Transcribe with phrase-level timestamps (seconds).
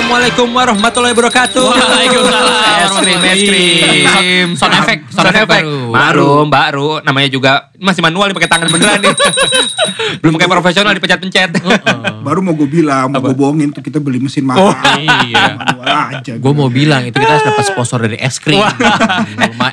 [0.00, 1.60] Assalamualaikum warahmatullahi wabarakatuh.
[1.60, 4.48] Waalaikumsalam Es krim, es krim.
[4.56, 5.92] Sound effect, sound Sound effect baru.
[5.92, 6.88] Baru, baru.
[7.04, 9.12] Namanya juga masih manual pakai tangan beneran nih.
[10.24, 11.60] Belum kayak profesional dipencet-pencet.
[12.24, 14.72] Baru mau gue bilang, mau gue bohongin tuh kita beli mesin mahal.
[15.04, 15.60] iya.
[15.60, 16.32] Manual aja.
[16.40, 18.56] Gue mau bilang itu kita harus dapat sponsor dari es krim.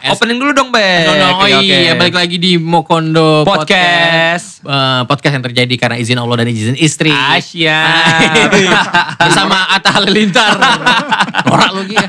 [0.03, 1.07] Es Opening dulu dong, Be.
[1.07, 4.59] No, no, oh iya, balik lagi di Mokondo Podcast.
[4.67, 7.15] Eh, podcast yang terjadi karena izin Allah dan izin istri.
[7.15, 7.87] Asia.
[9.23, 10.51] Bersama Atta Halilintar.
[11.45, 12.07] Norak lu ya.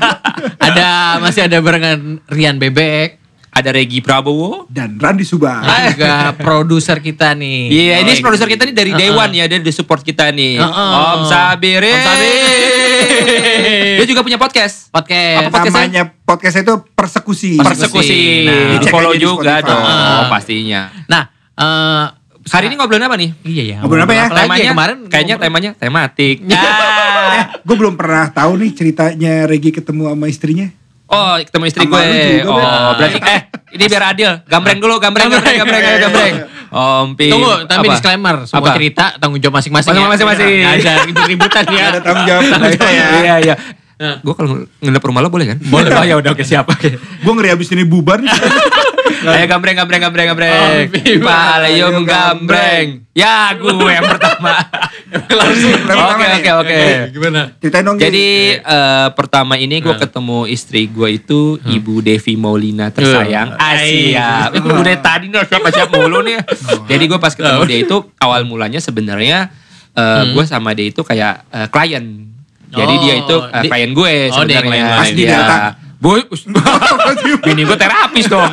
[0.57, 0.87] Ada
[1.19, 4.65] masih ada barengan Rian Bebek Ada Regi Prabowo.
[4.65, 5.61] Dan Randi Subah.
[5.61, 7.67] dan juga produser kita nih.
[7.67, 9.19] Iya, ini Oh, produser kita nih dari Day Uh-uh.
[9.19, 10.57] One ya, dia di support kita nih.
[10.57, 11.17] Uh-uh.
[11.17, 11.91] Om Sabiri.
[11.91, 12.39] Om Sabiri.
[13.97, 14.89] Dia juga punya podcast.
[14.89, 15.37] Podcast.
[15.43, 15.81] Apa podcastnya?
[15.81, 17.51] Namanya podcast itu persekusi.
[17.57, 18.21] Persekusi.
[18.45, 20.29] Nah, Di follow juga dong, Uh-uh.
[20.29, 20.89] pastinya.
[21.05, 22.05] Nah, eh
[22.49, 23.29] Hari ini ngobrolin apa nih?
[23.41, 23.77] Iya ya.
[23.81, 24.25] Ngobrol apa ya?
[24.27, 26.35] temanya kemarin kayaknya ngobrol- temanya tematik.
[27.29, 30.67] Eh, gue belum pernah tahu nih ceritanya Regi ketemu sama istrinya.
[31.09, 32.01] Oh, ketemu istri gue.
[32.45, 33.39] juga, oh, berarti eh
[33.73, 34.31] ini biar adil.
[34.45, 36.33] Gambreng dulu, gambreng, gambreng, gambreng, ayo gambreng.
[36.69, 37.33] Om Pim.
[37.33, 37.93] Tunggu, tapi Apa?
[37.97, 38.77] disclaimer, semua Apa?
[38.77, 39.89] cerita tanggung jawab masing-masing.
[39.89, 40.05] ya.
[40.05, 40.45] Masing-masing.
[40.45, 41.85] Nggak ada ribut-ributan ya.
[41.89, 43.05] Ada tanggung jawab ya.
[43.09, 43.55] Iya, iya.
[44.21, 45.57] Gue kalau nginep rumah lo boleh kan?
[45.59, 45.89] Boleh.
[45.91, 46.69] Oh ya udah oke siap.
[46.69, 46.93] Oke.
[46.95, 48.29] Gue ngeri abis ini bubar nih.
[49.21, 50.53] Ayo gambreng, gambreng, gambreng, gambreng.
[50.55, 51.19] Om Pim.
[51.19, 52.87] Paleyum Ayo, gambreng.
[53.11, 54.55] Ya, gue yang pertama.
[55.37, 55.75] Langsung.
[55.83, 56.79] Oke, oke, oke.
[57.11, 57.41] Gimana?
[57.57, 57.97] Ceritain dong.
[57.97, 63.53] Jadi eh, pertama ini gue ketemu istri gue itu Ibu Devi Maulina tersayang.
[63.53, 63.71] Hmm.
[63.75, 64.29] Asia.
[64.49, 66.39] Itu udah tadi nih siapa siapa mulu nih.
[66.87, 69.51] Jadi gue pas ketemu dia itu awal mulanya sebenarnya
[69.91, 72.29] eh, gue sama dia itu kayak eh, klien.
[72.69, 74.83] Jadi Oh, dia itu eh, di- klien gue Oh, dia sebenarnya.
[74.95, 75.41] Pas di Iya.
[75.99, 76.15] Bu,
[77.43, 78.47] bini gue terapis dong.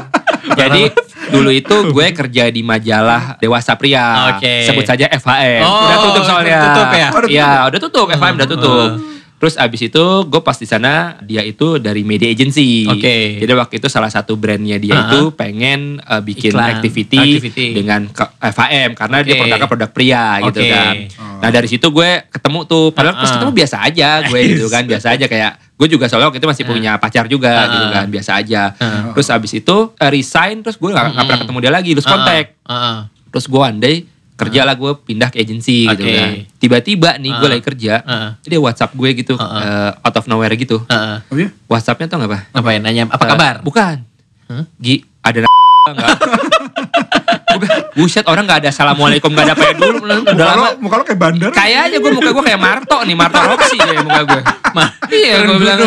[0.60, 0.92] Jadi
[1.30, 4.36] dulu itu gue kerja di majalah Dewasa Pria.
[4.36, 4.68] Oke.
[4.68, 5.62] Sebut saja FHM.
[5.62, 6.60] Oh, udah tutup soalnya.
[6.62, 7.08] tutup ya?
[7.10, 8.06] Udah Iya, udah tutup.
[8.10, 8.90] FHM udah tutup.
[9.34, 12.86] Terus abis itu gue pas di sana dia itu dari media agency.
[12.86, 13.40] Oke.
[13.40, 15.08] Jadi waktu itu salah satu brandnya dia Uh-huh.
[15.08, 17.66] itu pengen uh, bikin Iklan, activity, activity.
[17.72, 19.40] dengan ke- FHM karena dia Oke.
[19.42, 20.70] produknya produk pria gitu Oke.
[20.70, 20.94] kan.
[21.40, 23.34] Nah dari situ gue ketemu tuh, padahal pas Uh-uh.
[23.34, 26.62] ketemu biasa aja gue gitu kan, biasa aja kayak gue juga soalnya waktu itu masih
[26.64, 27.66] punya pacar juga Uh-uh.
[27.68, 28.62] gitu kan, biasa aja.
[28.72, 29.10] Uh-uh.
[29.12, 32.54] Terus abis itu uh, resign, terus gue gak, nggak pernah ketemu dia lagi, terus kontak.
[32.62, 32.96] Heeh.
[33.28, 33.96] Terus gue one day
[34.32, 36.14] kerja lah gue pindah ke agency gitu Oke.
[36.14, 36.30] kan.
[36.56, 37.52] Tiba-tiba nih gue Uh.
[37.52, 38.30] lagi kerja, Uh.
[38.40, 39.58] dia WhatsApp gue gitu, Uh-uh.
[39.58, 40.78] uh, out of nowhere gitu.
[40.84, 41.18] Heeh.
[41.28, 41.48] Iya?
[41.66, 42.38] WhatsAppnya tau gak apa?
[42.52, 43.54] Ngapain nanya apa Eh, kabar?
[43.60, 43.96] bukan.
[44.46, 44.64] Hah?
[44.78, 45.42] Gi, ada
[45.90, 46.10] enggak?
[47.92, 49.74] Buset orang gak ada assalamualaikum gak ada apa ya.
[49.74, 51.50] Dulu udah Muka lama lo, muka lo kayak bandar.
[51.50, 54.40] kayaknya gue muka gue kayak Marto nih Marto Roxy kayak muka gue
[55.10, 55.78] iya gue bilang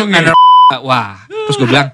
[0.82, 1.14] wah.
[1.26, 1.88] Terus gue bilang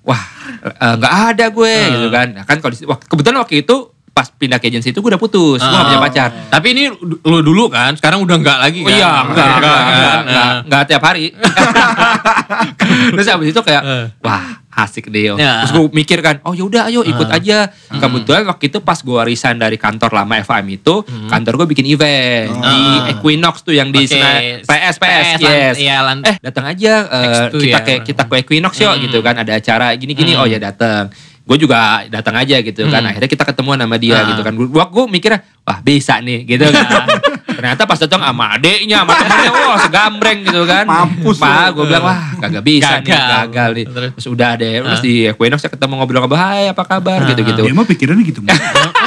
[0.00, 0.22] wah
[0.64, 1.88] eh, nggak ada gue Eh.
[1.92, 2.26] gitu kan.
[2.32, 3.76] Nah, kan kalau di- wah, kebetulan waktu itu
[4.14, 6.04] pas pindah ke agensi itu gue udah putus gue gak punya Oh.
[6.06, 6.86] pacar Tapi ini
[7.20, 8.94] lu dulu kan, sekarang udah enggak lagi Oh kan?
[8.94, 10.20] iya, enggak, enggak, enggak, kan?
[10.22, 11.24] enggak, enggak tiap hari.
[13.14, 14.04] Terus abis itu kayak, Eh.
[14.20, 14.44] wah
[14.74, 15.22] asik deh.
[15.24, 15.34] yo.
[15.34, 15.62] Ya.
[15.62, 17.36] Terus gue mikir kan, oh yaudah ayo ikut Eh.
[17.36, 17.58] aja.
[17.88, 22.50] Kebetulan waktu itu pas gue resign dari kantor lama FAM itu, kantor gue bikin event
[22.50, 23.10] di Ah.
[23.12, 25.74] Equinox tuh yang di PS, PS, PS, yes.
[25.76, 27.80] iya, eh datang aja, eh, X2 kita ya.
[27.80, 29.02] ke kita ke Equinox yuk Hmm.
[29.02, 30.42] gitu kan, ada acara gini-gini, Hmm.
[30.42, 31.10] oh ya datang.
[31.44, 32.98] Gue juga datang aja gitu kan.
[32.98, 33.08] Hmm.
[33.12, 34.26] Akhirnya kita ketemuan sama dia Ah.
[34.26, 34.52] gitu kan.
[34.54, 37.04] Gue gue mikirnya, wah bisa nih gitu kan.
[37.54, 40.84] Ternyata pas datang sama adeknya, sama temennya, wah segambreng gitu kan.
[40.84, 43.28] Mampus Pak, gue bilang, wah kagak bisa nih, Gagal.
[43.46, 43.84] gagal nih.
[43.86, 44.24] Terus?
[44.26, 47.26] Udah deh, terus di Equinox saya ketemu ngobrol-ngobrol, hai apa kabar Ah.
[47.28, 47.60] gitu-gitu.
[47.62, 48.40] Dia mah pikirannya gitu.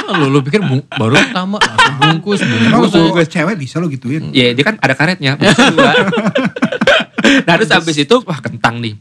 [0.08, 3.20] Ah, lu, lu pikir baru pertama langsung bungkus, Emang bungkus.
[3.20, 4.32] lu cewek bisa lo gituin.
[4.32, 5.36] Ya dia kan ada karetnya,
[7.44, 8.96] nah terus habis itu, wah kentang nih.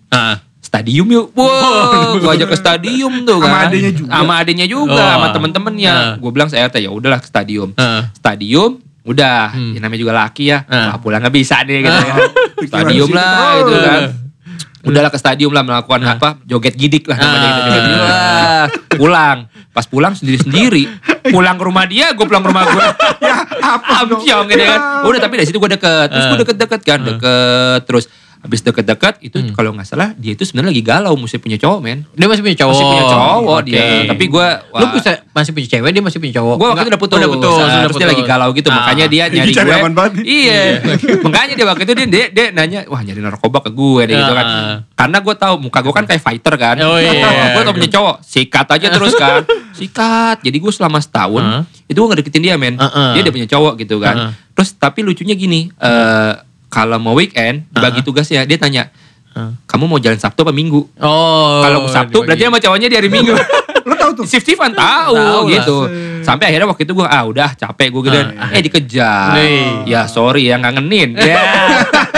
[0.68, 3.68] Stadium yuk, wow, gua ajak ke stadium tuh Sama kan.
[3.72, 4.12] adenya juga.
[4.12, 5.12] Sama adenya juga, Oh.
[5.16, 5.94] sama temen-temennya.
[5.96, 6.14] Ah.
[6.20, 7.72] Gue bilang saya teh ya udahlah ke stadium.
[7.74, 8.12] Ah.
[8.12, 9.72] Stadium, udah, Hmm.
[9.72, 10.68] ya namanya juga laki ya.
[10.68, 10.92] Ah.
[10.92, 12.04] Wah pulang nggak bisa nih gitu Ah.
[12.04, 12.20] kan.
[12.68, 14.02] Stadium lah gitu kan.
[14.84, 16.16] Udahlah ke stadium lah melakukan Ah.
[16.16, 17.48] apa joget gidik lah namanya Ah.
[17.50, 17.62] gitu.
[17.66, 18.04] Joget gidik.
[18.04, 19.38] Wah, pulang.
[19.70, 20.84] Pas pulang sendiri-sendiri.
[21.28, 22.84] Pulang ke rumah dia, gue pulang ke rumah gue.
[23.20, 24.00] ya apa?
[24.02, 24.80] Amsyong gitu kan.
[25.04, 26.08] Udah tapi dari situ gue deket.
[26.08, 27.00] Terus gue deket-deket kan.
[27.02, 27.80] Deket.
[27.84, 28.08] Terus
[28.38, 29.52] habis deket-deket itu Hmm.
[29.52, 32.06] kalau nggak salah dia itu sebenarnya lagi galau mesti punya cowok men.
[32.12, 32.72] Dia masih punya cowok.
[32.72, 33.66] Masih punya cowok Oke.
[33.66, 33.84] dia.
[34.06, 36.56] Tapi gue Lu bisa masih punya cewek, dia masih punya cowok.
[36.56, 38.12] Gue waktu itu udah putus, Udah putus, Nah, udah terus dia putus.
[38.14, 38.76] lagi galau gitu, Ah.
[38.78, 39.64] makanya dia Ini nyari gue.
[39.64, 40.24] nih.
[40.24, 40.62] Iya,
[41.26, 44.34] makanya dia waktu itu dia, dia, dia nanya, wah nyari narkoba ke gue deh gitu
[44.34, 44.46] kan.
[44.46, 44.76] Ah.
[44.96, 46.76] Karena gue tahu muka gue kan kayak fighter kan.
[46.80, 47.12] Oh, iya.
[47.54, 49.42] gue tau punya cowok, sikat aja terus kan,
[49.78, 50.38] sikat.
[50.42, 51.64] Jadi gue selama setahun Ah.
[51.84, 52.78] itu gue gak deketin dia men.
[52.78, 53.12] Ah, ah.
[53.12, 54.16] Dia udah punya cowok gitu kan.
[54.16, 54.32] Ah.
[54.54, 56.34] Terus tapi lucunya gini, eh
[56.68, 58.06] kalau mau weekend dibagi Ah.
[58.06, 58.84] tugasnya dia tanya,
[59.32, 59.54] Ah.
[59.66, 60.82] kamu mau jalan Sabtu apa Minggu?
[60.98, 61.62] Oh.
[61.62, 63.34] Kalau Sabtu berarti sama cowoknya di hari Minggu.
[63.88, 64.26] Lo tau tuh?
[64.26, 65.54] Shift shiftan tahu Tahu lah.
[65.54, 65.78] gitu.
[66.20, 68.20] Sampai akhirnya waktu itu gue ah udah capek gue gitu.
[68.36, 68.52] Ah.
[68.52, 69.32] eh dikejar.
[69.34, 69.88] Nih.
[69.88, 71.16] Ya sorry ya ngangenin.
[71.16, 71.40] Ya.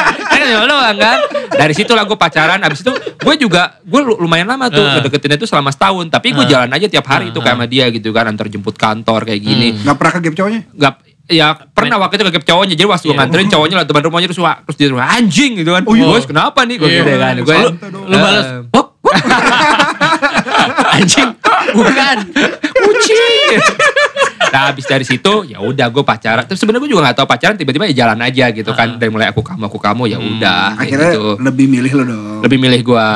[0.30, 1.18] Kan doang kan.
[1.52, 2.58] Dari situ lah gue pacaran.
[2.60, 4.98] Abis itu gue juga gue lumayan lama tuh Ah.
[4.98, 6.10] ngedeketin itu selama setahun.
[6.10, 8.26] Tapi gue jalan aja tiap hari Ah, itu kayak sama dia gitu kan.
[8.26, 9.70] Antar jemput kantor kayak gini.
[9.72, 9.86] Hmm.
[9.86, 10.62] Nggak pernah ke gap cowoknya?
[10.74, 10.94] Gak
[11.30, 13.20] ya pernah waktu itu kegep cowoknya jadi waktu gue Iya.
[13.22, 16.06] nganterin cowoknya lah depan rumahnya terus wah, terus dia bilang, anjing gitu kan Oh, iya.
[16.06, 16.98] bos kenapa nih gue Iya.
[17.00, 17.70] gitu kan gue Lu,
[18.10, 19.14] lu balas, "Wop, wop."
[20.90, 21.30] Anjing,
[21.72, 22.18] bukan.
[22.84, 23.62] kucing
[24.50, 27.56] nah habis dari situ ya udah gue pacaran terus sebenarnya gue juga nggak tahu pacaran
[27.56, 30.82] tiba-tiba ya jalan aja gitu kan dari mulai aku kamu aku kamu ya udah kayak
[30.82, 32.40] Akhirnya gitu lebih milih lo dong.
[32.42, 33.08] lebih milih gue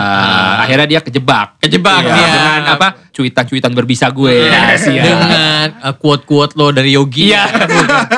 [0.60, 2.28] akhirnya dia kejebak Kejebak Iya, dia.
[2.30, 5.00] dengan apa cuitan-cuitan berbisa gue Iya, Sia.
[5.00, 7.30] Dengan uh, quote-quote lo dari Yogi.
[7.30, 7.46] Iya.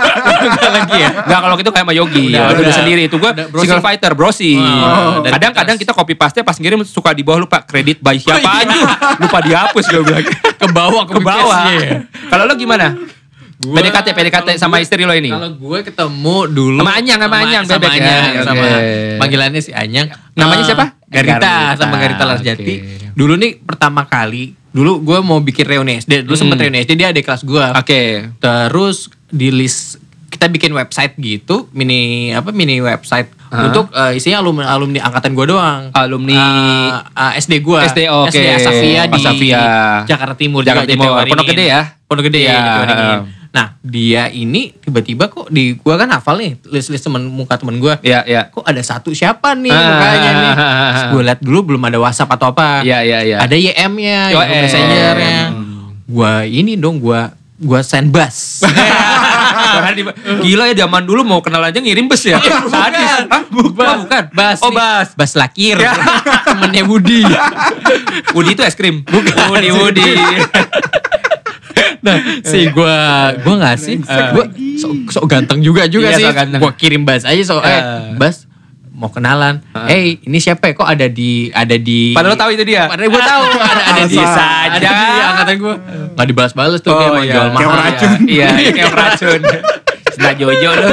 [0.46, 1.10] Bukan lagi ya.
[1.22, 2.76] Nggak kalau gitu kayak sama Yogi Udah, Udah, udah.
[2.76, 5.84] sendiri itu gue single fighter browsing Oh, dari Kadang-kadang kertas.
[5.84, 8.66] kita copy paste pas ngirim suka di bawah lupa kredit by siapa Oh, iya.
[8.66, 8.78] aja
[9.20, 10.26] Lupa dihapus gue bilang
[10.56, 11.90] Ke bawah, Ke bawah Iya.
[12.26, 12.88] Kalau lo gimana?
[13.66, 17.36] Gua- PDKT PDKT sama gua- istri lo ini Kalau gue ketemu dulu Sama Anyang, sama
[17.40, 18.06] Anyang, sama bebek ya.
[18.06, 18.66] Anyang, sama
[19.18, 20.08] panggilannya si Anyang.
[20.32, 20.86] Namanya Eh, siapa?
[21.06, 22.76] Garita, Garita, sama Garita Larjati.
[22.76, 22.76] oke.
[23.12, 26.64] Dulu nih pertama kali, dulu gue mau bikin reuni SD, dulu sempet Hmm.
[26.64, 27.66] reuni SD dia ada kelas gue.
[27.74, 28.02] Oke
[28.38, 29.98] Terus di list
[30.28, 33.66] kita bikin website gitu, mini apa mini website Hah?
[33.66, 35.82] untuk eh, isinya alumni alumni angkatan gue doang.
[35.90, 37.80] Alumni Eh, eh, SD gue.
[37.82, 38.28] SD, oke.
[38.30, 39.62] SD Asafia di Asafia.
[40.04, 41.24] Jakarta Timur Jakarta Timur.
[41.24, 41.82] Pondok Gede ya?
[42.04, 42.52] Pondok Gede Iya.
[42.54, 43.20] Jatiwaringin.
[43.56, 47.96] Nah, dia ini tiba-tiba kok di gua kan hafal nih list-list temen muka temen gua.
[48.02, 49.80] Iya iya Kok ada satu siapa nih Ah.
[49.88, 50.54] mukanya nih?
[50.92, 52.84] Terus gue liat dulu belum ada WhatsApp atau apa.
[52.84, 54.36] Iya iya iya Ada YM-nya, YM.
[54.36, 55.38] YM Messenger-nya.
[56.06, 58.60] Gua ini dong gua gua send bus.
[60.44, 63.44] Gila ya zaman dulu mau kenal aja ngirim bus ya Sadis Hah?
[63.48, 63.86] bukan.
[63.86, 64.60] Oh, bukan Bas.
[64.60, 65.78] Oh bas Bas Lakir.
[65.78, 65.96] Ya.
[66.46, 67.24] Temennya Budi.
[68.34, 70.12] Woody itu es krim Bukan Woody Woody
[72.06, 72.96] Nah, si gua
[73.36, 76.26] gua ngasih, gua sok, sok ganteng juga juga Iya, sih.
[76.30, 76.62] ganteng.
[76.62, 78.14] Gua kirim Bas aja so, eh Eh.
[78.14, 78.46] Bas
[78.92, 79.60] mau kenalan.
[79.74, 79.90] Ah.
[79.90, 80.74] Eh, ini siapa ya?
[80.74, 84.02] Kok ada di ada di Padahal lo tahu itu dia Padahal gue tahu ada ada
[84.02, 85.76] di Bisa ada di angkatan gue.
[86.14, 87.84] Enggak dibalas-balas tuh Oh mau iya jual Kayak mahal.
[87.84, 88.12] racun.
[88.24, 89.42] Iya kayak racun
[90.14, 90.88] Sudah Jojo lo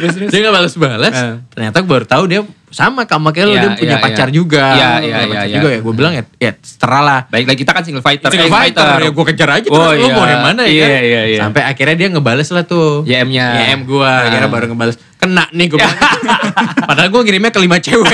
[0.00, 1.12] Terus terus Dia nggak balas-balas.
[1.12, 1.34] Eh.
[1.52, 4.32] Ternyata gue baru tahu dia sama sama kayak lo Iya, dia punya iya, pacar iya.
[4.32, 4.64] juga.
[4.70, 5.54] Iya, iya, iya, iya.
[5.54, 5.80] juga ya.
[5.80, 7.20] Gue bilang ya, ya setara lah.
[7.28, 9.92] Baik lagi kita kan single fighter Single eh, fighter, ya gue kejar aja terus Oh,
[9.92, 10.08] iya.
[10.08, 11.02] mau yang mana ya Iya, kan?
[11.02, 11.38] iya, iya.
[11.38, 13.46] Sampai akhirnya dia ngebales lah tuh YM-nya.
[13.66, 14.24] YM gue Ah.
[14.24, 15.98] akhirnya baru ngebales Kena nih gue bilang
[16.88, 18.08] Padahal gue ngirimnya ke lima cewek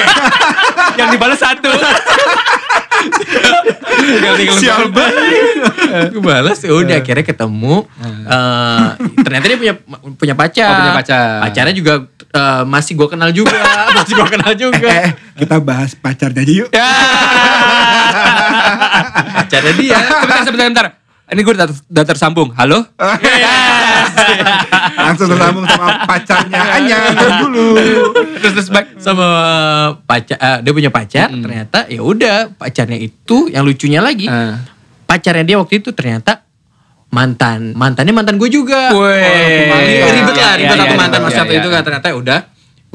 [0.96, 1.70] Yang dibalas satu
[4.56, 6.12] Sial banget.
[6.14, 7.74] Gue balas ya udah akhirnya ketemu.
[8.04, 8.86] Eh,
[9.22, 9.74] Ternyata dia punya
[10.16, 10.70] punya pacar.
[10.70, 11.26] Oh, punya pacar.
[11.48, 13.58] Pacarnya juga eh, masih gue kenal juga.
[13.96, 14.88] Masih gue kenal juga.
[14.92, 15.10] Eh,
[15.40, 16.68] kita bahas pacarnya aja yuk.
[16.70, 16.90] Ya.
[19.42, 19.98] Pacarnya dia.
[20.20, 20.86] Sebentar sebentar sebentar.
[21.26, 22.54] Ini gue udah, udah tersambung.
[22.54, 22.86] Halo
[25.06, 27.14] Langsung tersambung sama pacarnya Anyang
[27.46, 27.66] dulu.
[28.42, 29.26] Terus terus baik sama
[30.02, 31.42] pacar eh, dia punya pacar Mm-mm.
[31.42, 34.58] ternyata ya udah pacarnya itu yang lucunya lagi Ah.
[35.06, 36.42] pacarnya dia waktu itu ternyata
[37.06, 41.26] mantan mantannya mantan gue juga Iya, ribet iya, lah ribet iya, satu iya, mantan iya,
[41.26, 41.74] mas satu iya, itu iya.
[41.78, 42.38] kan ternyata ya udah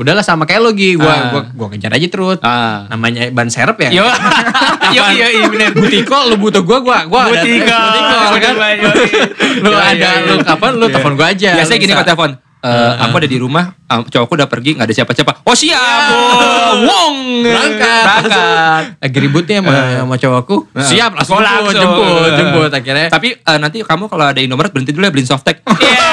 [0.01, 1.29] udahlah sama kayak lo Gi gua Ah.
[1.29, 2.85] gua gua kejar aja terus Ah.
[2.87, 4.05] namanya ban serep ya Yo
[4.95, 7.69] Yo iya iya bener Butiko lu butuh gua gua gua ada Butiko.
[7.69, 8.91] Butiko kan iya.
[9.61, 10.27] Iya, ada iya, iya.
[10.27, 10.91] lu kapan lu Iya.
[10.91, 14.37] telepon gua aja Biasanya gini kok telepon Eh, Ah, aku ada di rumah, ah, cowokku
[14.37, 15.41] udah pergi, nggak ada siapa-siapa.
[15.41, 18.83] Oh siap, oh, wong, berangkat berangkat.
[19.01, 20.85] lagi ributnya sama, sama cowokku Nah.
[20.85, 21.81] siap langsung Oh, jemput langsung.
[21.81, 25.65] jemput jemput akhirnya Tapi eh, nanti kamu kalau ada Indomaret berhenti dulu ya beliin softtek.
[25.65, 26.05] Iya,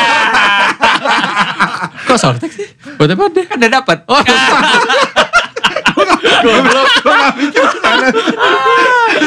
[1.88, 3.98] kok sortek sih buat apa deh kan udah dapat.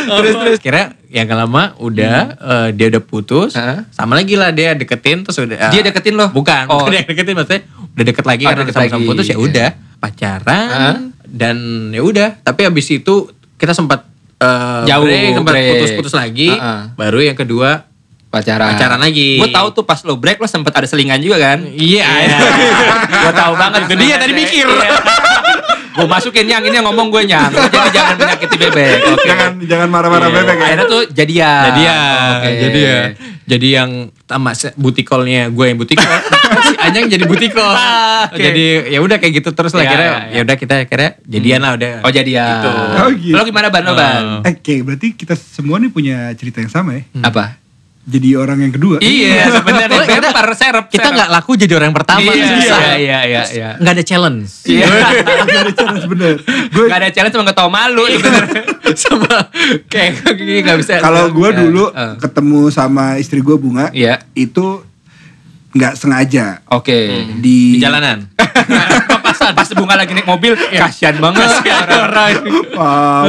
[0.08, 3.84] oh terus terus kira yang gak lama udah eh, dia udah putus Hah?
[3.90, 6.32] sama lagi lah dia deketin terus udah Dia deketin lo?
[6.32, 6.88] bukan Oh.
[6.94, 9.10] dia deketin maksudnya udah deket lagi Oh, karena deket sama-sama lagi.
[9.10, 10.96] putus ya udah pacaran Hah?
[11.24, 11.58] dan
[11.90, 13.16] ya udah tapi habis itu
[13.56, 16.82] kita sempat eh, Jauh, break, sempat putus-putus lagi Heeh.
[16.96, 17.91] baru yang kedua
[18.32, 18.72] Pacaran.
[18.72, 19.38] Pacaran lagi.
[19.38, 21.60] Gue tahu tuh pas lo break lo sempet ada selingan juga kan?
[21.68, 22.08] iya
[23.22, 24.66] gue tahu banget Itu dia tadi mikir.
[25.92, 27.52] gue masukin yang ini yang ngomong gue nyang.
[27.52, 28.96] Jadi jangan menyakiti bebek.
[29.12, 29.28] Oke.
[29.28, 30.38] Jangan jangan marah-marah Iya.
[30.38, 30.64] bebek ya.
[30.66, 31.62] Akhirnya tuh jadian.
[31.66, 32.00] jadi ya
[32.34, 32.52] Oke.
[32.58, 33.00] jadi ya
[33.44, 33.90] jadi yang
[34.24, 36.08] sama butikolnya gue yang butikol
[36.64, 38.40] si Anyang jadi butikol Ah, oke.
[38.40, 40.20] jadi ya udah kayak gitu terus lah Ya, kira ya, ya.
[40.32, 42.48] ya udah kita kira jadian lah udah Oh jadian.
[42.48, 42.72] Gitu.
[42.96, 43.36] Oh, gitu.
[43.36, 44.24] Lo gimana ban lo ban?
[44.42, 47.04] Eh, Oke, berarti kita semua nih punya cerita yang sama ya.
[47.22, 47.60] Apa?
[48.02, 48.98] Jadi orang yang kedua.
[48.98, 50.86] Iya sebenarnya Oh, kita- serep.
[50.90, 53.70] kita nggak laku jadi orang pertama Iya, susah iya iya iya iya.
[53.78, 54.86] nggak ada challenge Iya.
[55.48, 56.36] Gak ada challenge bener.
[56.68, 58.64] Gue Gak ada challenge cuma gak tau malu sebenarnya.
[59.00, 59.34] sama
[59.86, 61.60] kayak kayak nggak bisa kalau gue Iya.
[61.60, 62.14] dulu Eh.
[62.18, 64.18] ketemu sama istri gue bunga, Iya.
[64.34, 64.82] itu
[65.72, 67.32] nggak sengaja Oke.
[67.38, 68.28] di, di jalanan
[69.08, 72.36] papasan pas bunga lagi naik mobil, kasihan banget sih orang.
[72.72, 73.28] Paham.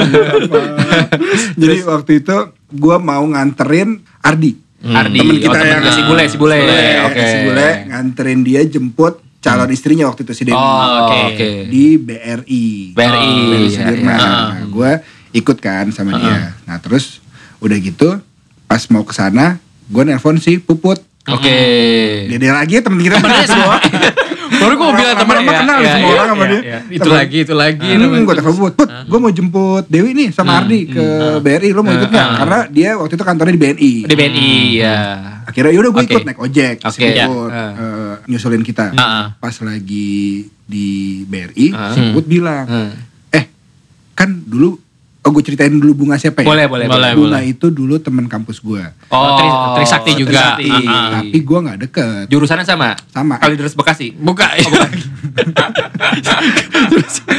[1.54, 2.36] Jadi waktu itu
[2.68, 4.50] gue mau nganterin Ardi.
[4.82, 6.58] Ardi, Temen oh, kita temen yang si bule, si bule.
[7.06, 7.22] Oke.
[7.22, 10.58] Si bule nganterin dia jemput calon istrinya waktu itu si Dewi.
[10.58, 11.18] Oh, Oke.
[11.34, 11.48] oke.
[11.70, 12.94] Di BRI.
[12.94, 13.30] BRI, BRI
[13.66, 14.18] iya, Sudirman.
[14.18, 14.30] iya.
[14.30, 14.90] Nah, gue
[15.34, 16.54] ikut kan sama dia.
[16.66, 17.18] Nah terus
[17.62, 18.18] udah gitu
[18.66, 19.58] pas mau ke sana
[19.90, 21.02] gue nelpon si Puput.
[21.30, 21.58] Oke.
[22.26, 23.76] Dia, dia lagi temen kita Temennya semua.
[24.52, 26.60] Baru gue bilang temen Lama-lama iya, kenal iya, semua iya, orang sama iya, dia.
[26.62, 26.78] iya.
[26.92, 27.88] Itu lagi, itu lagi.
[27.92, 31.06] Hmm, gue telepon Put, Put, gue mau jemput Dewi nih sama Ardi ke
[31.40, 32.28] BRI, lo mau ikut nggak?
[32.38, 33.92] Karena dia waktu itu kantornya di BNI.
[34.04, 34.96] Di BNI, ya.
[35.42, 37.08] Akhirnya yaudah gue ikut naik ojek, Oke.
[37.08, 37.26] Ya.
[37.26, 38.92] eh, nyusulin kita.
[39.36, 40.88] Pas lagi di
[41.24, 42.90] BRI, si Put bilang, Hmm.
[43.28, 43.44] eh
[44.14, 44.78] kan dulu,
[45.22, 46.46] oh gue ceritain dulu bunga siapa ya?
[46.46, 47.14] Boleh, boleh, Boleh.
[47.14, 50.58] Bunga itu dulu teman kampus gue, Oh, Tri- Trisakti juga.
[50.58, 50.66] Trisakti.
[50.66, 51.08] Ah, ah.
[51.22, 52.24] tapi gue nggak deket.
[52.26, 52.98] Jurusannya sama?
[53.08, 53.38] Sama.
[53.38, 54.10] Kalideres Bekasi.
[54.18, 54.50] Buka.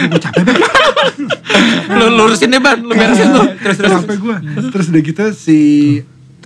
[0.04, 0.70] Gue capek banget.
[1.94, 3.48] lu lurusin deh ban, lu beresin tuh.
[3.62, 4.36] terus terus capek gue.
[4.72, 5.60] Terus udah gitu si,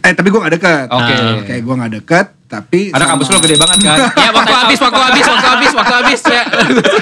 [0.02, 0.88] eh tapi gue nggak deket.
[0.90, 1.14] Oke.
[1.44, 3.98] Oke, gue nggak deket, tapi Ada sama- kampus lo gede banget kan?
[4.18, 6.22] Ya waktu habis, waktu habis, waktu habis, waktu habis.
[6.26, 6.44] Ya.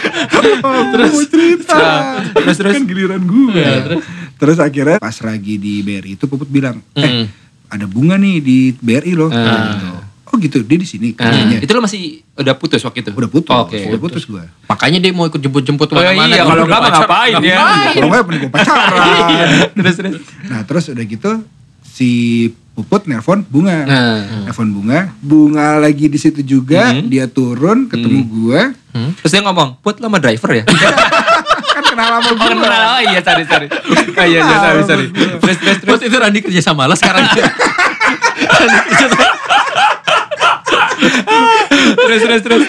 [0.92, 1.78] terus mau cerita
[2.36, 3.66] terus terus kan giliran gue
[4.36, 4.58] terus.
[4.58, 7.26] akhirnya pas lagi di BRI itu Puput bilang eh Mm.
[7.68, 9.90] ada bunga nih di BRI loh gitu.
[10.26, 12.02] oh gitu dia di sini Nah, kerjanya itu lo masih
[12.34, 13.12] udah putus waktu itu?
[13.12, 13.80] udah putus Oke.
[13.86, 16.30] udah putus gue Makanya dia mau ikut jemput-jemput Oh ke mana-mana.
[16.32, 17.00] iya, kalau enggak pacar.
[17.00, 17.58] ngapain ya?
[17.92, 20.14] kalau nggak mending gue pacaran Terus terus.
[20.44, 21.32] nah terus udah gitu
[21.88, 22.12] si
[22.72, 24.44] Puput nelpon bunga Nah.
[24.44, 27.08] nelpon bunga bunga lagi di situ juga Mhm.
[27.08, 28.62] dia turun ketemu gue
[29.16, 30.64] Terus dia ngomong, Put lo sama driver ya?
[31.76, 32.84] kan kenal sama Oh, gue kenal.
[32.90, 33.68] Oh iya, sorry, sorry.
[33.72, 35.06] Oh iya, iya, sorry, sorry.
[35.12, 35.80] Terus, terus, terus.
[35.84, 37.28] Terus itu Randy kerja sama lo sekarang.
[41.96, 42.64] Terus, terus, terus.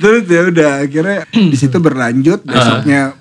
[0.00, 3.16] terus ya udah akhirnya di situ berlanjut besoknya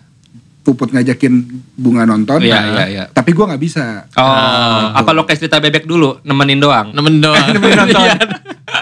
[0.70, 1.34] Puput ngajakin
[1.74, 3.04] bunga nonton Iya, iya, iya.
[3.10, 6.94] tapi gua nggak bisa Oh, apa lo kayak cerita bebek dulu, nemenin doang?
[6.94, 7.42] Nemen doang.
[7.90, 8.14] Iya.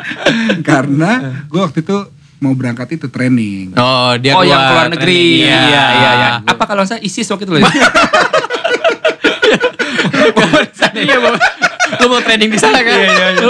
[0.68, 1.12] karena
[1.48, 1.96] gua waktu itu
[2.38, 5.48] mau berangkat itu training Oh, dia oh, yang keluar negeri.
[5.48, 5.48] training.
[5.48, 5.64] Iya,
[5.96, 6.30] iya, iya.
[6.44, 7.64] Apa kalau saya ISIS waktu itu loh?
[10.98, 11.38] Iya, Bang.
[12.02, 12.90] Lu mau training di sana kan?
[12.90, 13.42] Iya, iya,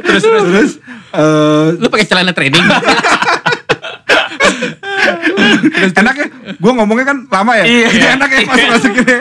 [0.00, 0.70] terus terus terus
[1.10, 2.62] eh, Lu pakai celana training.
[5.94, 7.88] Enaknya gua ngomongnya kan lama ya Iya.
[7.88, 9.20] jadi enak ya masuk masukinnya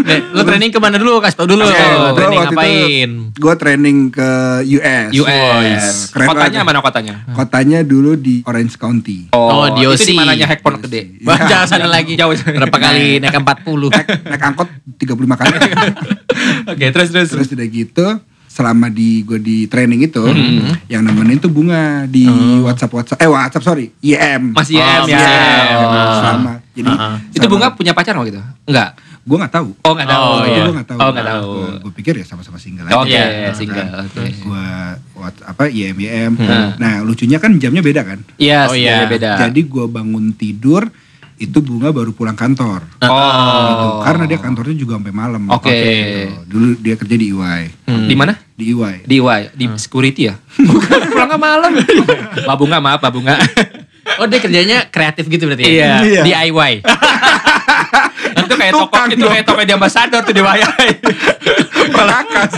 [0.00, 1.20] Nih, lu training ke mana dulu?
[1.20, 1.62] Kasih tau dulu.
[1.62, 3.10] Oke, gua training waktu itu ngapain?
[3.36, 4.30] gua training ke
[4.72, 5.84] US US.
[6.10, 7.14] Keren Kotanya mana kotanya?
[7.30, 10.02] kotanya dulu di Orange County Oh, di Itu OC.
[10.02, 11.20] di mananya Hack Pondok Gede.
[11.22, 12.14] Wah, jangan sana lagi.
[12.14, 12.32] Jauh.
[12.32, 13.90] Berapa kali naik 40?
[13.90, 15.54] naik, naik angkot 35 kali
[16.70, 17.28] Oke, terus, terus.
[17.30, 18.06] terus udah gitu
[18.50, 20.90] selama di gue di training itu Mm-hmm.
[20.90, 22.26] yang nemenin tuh bunga di
[22.60, 25.16] WhatsApp WhatsApp eh WhatsApp sorry IM Masih Oh, IM ya.
[25.16, 25.78] masih IM.
[25.80, 26.14] Oh.
[26.18, 26.92] selama jadi
[27.30, 28.42] Itu bunga punya pacar nggak gitu?
[28.66, 28.90] Enggak.
[29.20, 30.24] gue nggak tahu Oh, enggak tahu.
[30.24, 30.62] Oh, itu iya.
[30.62, 31.50] gue nggak tahu Oh, nggak tahu.
[31.78, 33.86] gue pikir ya sama-sama single Oke, aja single.
[34.02, 34.22] Oke.
[34.34, 34.66] gue
[35.46, 36.68] apa IM IM Hmm.
[36.74, 39.06] nah lucunya kan jamnya beda kan Iya, Oh, iya.
[39.06, 39.38] beda.
[39.40, 40.90] jadi gue bangun tidur
[41.40, 43.08] itu bunga baru pulang kantor oh.
[43.08, 43.86] gitu.
[44.04, 45.72] karena dia kantornya juga sampai malam Oke.
[45.72, 46.20] Gitu.
[46.44, 47.62] dulu dia kerja di EY
[48.04, 48.36] Di mana?
[48.52, 50.36] di EY Di Y, di security ya?
[50.68, 51.72] Bukan, pulangnya malam.
[52.44, 53.34] Mbak Bunga, maaf Mbak Bunga.
[54.20, 56.04] Oh, dia kerjanya kreatif gitu berarti Iya.
[56.04, 56.20] ya?
[56.20, 56.22] Iya.
[56.28, 56.72] DIY.
[58.44, 59.32] itu kayak toko, Tukang itu dong.
[59.32, 60.90] kayak toko di ambasador tuh di Wayai.
[61.88, 62.50] Pelakas.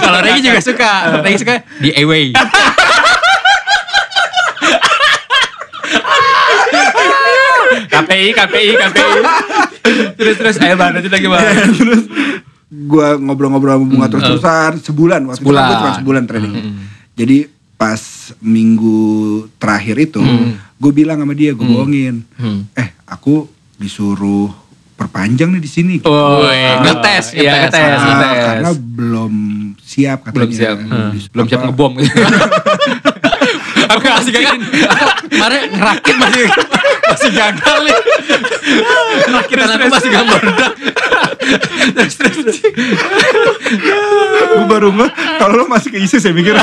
[0.00, 0.90] Kalau Regi juga suka.
[1.20, 2.24] Regi suka DIY.
[7.90, 9.12] KPI, KPI, KPI.
[10.14, 11.42] terus terus ayo Bang, lanjut lagi Bang.
[11.80, 12.02] terus
[12.70, 15.58] gua ngobrol-ngobrol sama bunga terus-terusan sebulan waktu itu Sebulan.
[15.58, 16.54] kan gua cuma sebulan training
[17.12, 17.38] jadi
[17.74, 18.00] pas
[18.38, 19.00] minggu
[19.56, 20.20] terakhir itu
[20.76, 22.22] gue bilang sama dia gue bohongin
[22.72, 24.52] eh aku disuruh
[24.94, 27.72] perpanjang nih di sini Oh, ngetes, Iya, ngetes.
[27.72, 28.44] ngetes, Ah, ngetes.
[28.44, 29.32] karena belum
[29.80, 30.76] siap katanya belum siap.
[31.10, 32.12] Dis- Belum siap ngebom gitu.
[33.90, 34.54] Aku masih gagal.
[35.26, 36.42] Kemarin ngerakit masih
[37.10, 37.96] masih gagal nih.
[39.30, 40.72] Rakitan aku masih gak meledak.
[44.50, 46.54] gue baru nggak kalau lo masih ke ISIS ya mikir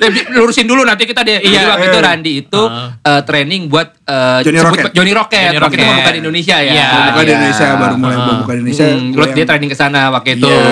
[0.00, 1.38] Eh, di- lurusin dulu nanti kita deh.
[1.38, 2.62] Iya, waktu itu Randi itu
[2.98, 4.90] eh, training buat eh, Johnny sebut- Rocket.
[4.90, 5.38] Johnny Rocket.
[5.46, 5.98] Johnny Waktu itu Rocket.
[6.00, 6.72] bukan di Indonesia ya.
[6.72, 6.86] Iya.
[6.90, 7.36] bukan di Iya.
[7.36, 8.38] Indonesia baru mulai Ah.
[8.40, 10.48] bukan di Indonesia Hmm, terus dia training ke sana waktu itu.
[10.48, 10.66] Iya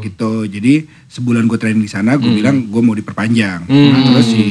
[0.00, 0.30] gitu.
[0.48, 0.72] Jadi
[1.06, 3.60] sebulan gue training di sana, gue bilang gue mau diperpanjang.
[3.66, 3.86] Hmm.
[3.86, 4.42] Nah, terus si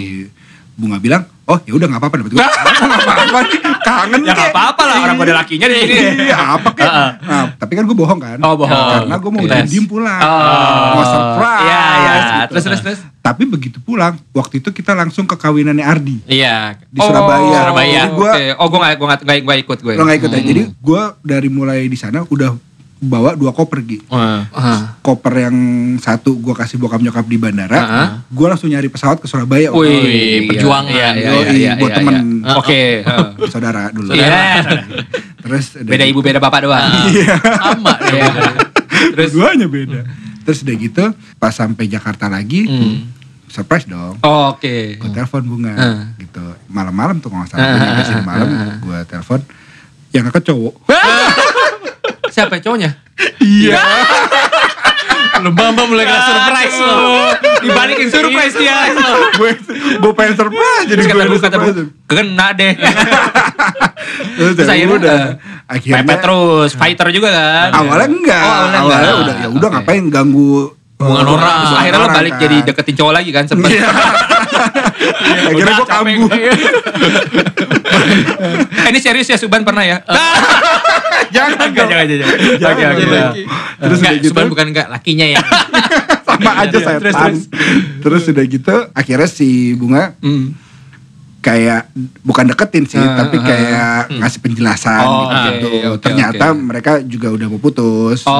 [0.71, 4.51] Bunga bilang, oh ya udah nggak apa-apa dapet gue nggak apa-apa nih kangen Ya nggak
[4.51, 5.97] apa-apa lah, orang gua ada lakinya di sini.
[6.23, 6.89] iya apa kek
[7.19, 8.69] nah, tapi kan gue bohong kan Oh, bohong.
[8.69, 9.65] karena gue mau Yes.
[9.65, 10.89] diem pulang Oh.
[10.93, 12.11] mau surprise Iya, iya.
[12.13, 12.49] gitu.
[12.49, 12.99] Terus, terus, terus.
[13.19, 16.77] tapi begitu pulang waktu itu kita langsung ke kawinannya Ardi Iya.
[16.83, 18.03] di Surabaya Surabaya.
[18.05, 18.45] jadi gue Oke.
[18.55, 19.93] Oh, gue gak, gua gak, gak, gak ikut gue.
[19.93, 22.68] lo nggak ikut ya jadi gue dari mulai di sana udah
[22.99, 24.03] bawa dua koper Gi.
[24.05, 24.43] Wah.
[24.49, 24.99] Ah.
[24.99, 25.55] koper yang
[25.97, 28.07] satu gue kasih bokap nyokap di bandara Ah.
[28.23, 29.87] gue langsung nyari pesawat ke Surabaya Wih.
[29.87, 30.91] Wih, perjuangan.
[30.91, 32.15] Iya, iya, iya, iya, buat iya, temen.
[32.43, 32.55] iya.
[32.55, 32.81] Oke.
[33.01, 33.27] heeh.
[33.47, 34.35] saudara dulu Iya.
[35.39, 36.11] terus udah Beda gitu.
[36.11, 36.91] ibu, beda bapak doang.
[37.55, 37.93] Sama.
[38.05, 38.25] Iya.
[39.15, 40.03] terus duanya beda
[40.41, 41.03] terus udah gitu
[41.35, 43.07] pas sampai Jakarta lagi Hmm.
[43.47, 44.99] surprise dong Oh, Oke.
[44.99, 45.99] gue telepon bunga Ah.
[46.15, 48.75] gitu malam-malam tuh kalau nggak salah Ah, ah, sini ah, malam ah, ah.
[48.77, 49.39] gue telepon
[50.09, 50.73] yang kakak cowok
[52.39, 52.89] Siapa cowoknya?
[53.39, 53.79] iya
[55.39, 56.99] Lu bamba mulai kena surprise lo.
[57.59, 58.91] Dibalikin surprise dia.
[59.33, 59.51] gue
[59.97, 62.73] gue pengen surprise jadi gue kata kata kena deh.
[64.35, 65.19] terus, akhirnya udah udah.
[65.65, 67.69] akhirnya Pepet terus, fighter juga kan.
[67.73, 69.21] awalnya enggak Oh, awalnya awalnya enggak.
[69.21, 70.55] udah ya udah ngapain ganggu
[70.99, 71.57] Hubungan eh, orang.
[71.73, 72.41] Akhirnya lo balik kan.
[72.41, 73.71] jadi deketin cowok lagi kan sempet.
[74.59, 75.47] Iya.
[75.49, 76.29] akhirnya gue kambuh
[78.79, 79.97] Eh, ini serius ya Suban pernah ya?
[81.35, 81.89] jangan Enggak, dong.
[81.91, 82.37] jangan, jangan.
[82.57, 83.03] Jangan, Oke, oke.
[83.03, 83.33] jangan.
[83.79, 85.41] terus Enggak, udah gitu Suban bukan enggak lakinya ya.
[86.27, 87.41] sama aja Iya, setan terus, terus,
[87.99, 88.23] terus.
[88.29, 90.53] udah gitu akhirnya si bunga Hmm.
[91.39, 91.87] Kayak
[92.19, 95.67] bukan deketin sih Ah, tapi ah, kayak ngasih penjelasan Oh, gitu, gitu.
[95.89, 96.59] oke, ternyata oke.
[96.61, 98.35] mereka juga udah mau putus Oh,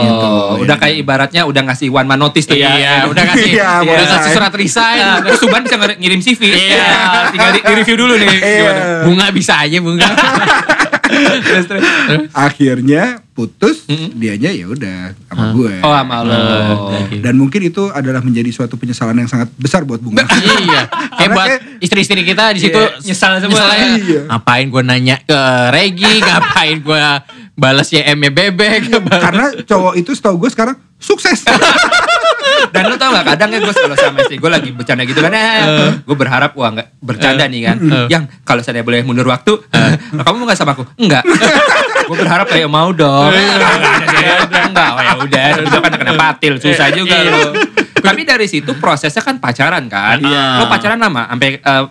[0.00, 0.28] gitu
[0.62, 0.80] udah ya.
[0.80, 2.70] kayak ibaratnya udah ngasih one man notice tuh ya.
[2.72, 3.50] Iya, udah kasih.
[3.54, 4.06] Iya, udah boleh.
[4.08, 4.98] kasih surat resign.
[4.98, 6.40] Nah, terus Suban bisa ngir- ngirim CV.
[6.46, 6.86] Iya.
[7.28, 8.28] tinggal di, di review dulu nih.
[8.30, 8.40] Iya.
[8.56, 8.82] Gimana?
[9.02, 10.06] Bunga bisa aja bunga.
[11.14, 11.82] Terus, terus.
[12.30, 14.14] akhirnya putus Mm-mm.
[14.14, 16.38] dianya ya udah sama gue Oh, sama lo.
[17.16, 20.22] dan mungkin itu adalah menjadi suatu penyesalan yang sangat besar buat bunga
[20.60, 20.86] iya.
[21.18, 23.58] Kayak buat istri-istri kita di situ Iya, nyesal semua.
[23.58, 24.20] nyesalnya, Iya.
[24.28, 25.40] Ngapain gue nanya ke
[25.70, 27.02] Regi, ngapain gue
[27.54, 28.90] balas YM-nya bebek.
[29.00, 31.46] karena cowok itu setahu gue sekarang sukses
[32.66, 35.30] Dan lo tau gak kadang ya gue kalau sama istri gue lagi bercanda gitu kan
[35.30, 39.52] eh, Gue berharap wah gak bercanda nih kan Yang kalau saya boleh mundur waktu
[40.14, 40.84] Kamu mau gak sama aku?
[40.96, 41.22] Enggak
[42.04, 47.16] Gue berharap kayak mau dong Enggak Oh ya udah Itu kan kena patil Susah juga
[47.16, 47.30] Iya.
[47.30, 47.42] lo
[47.96, 50.60] Tapi dari situ prosesnya kan pacaran kan Iya.
[50.60, 51.84] Lo pacaran lama Sampai eh,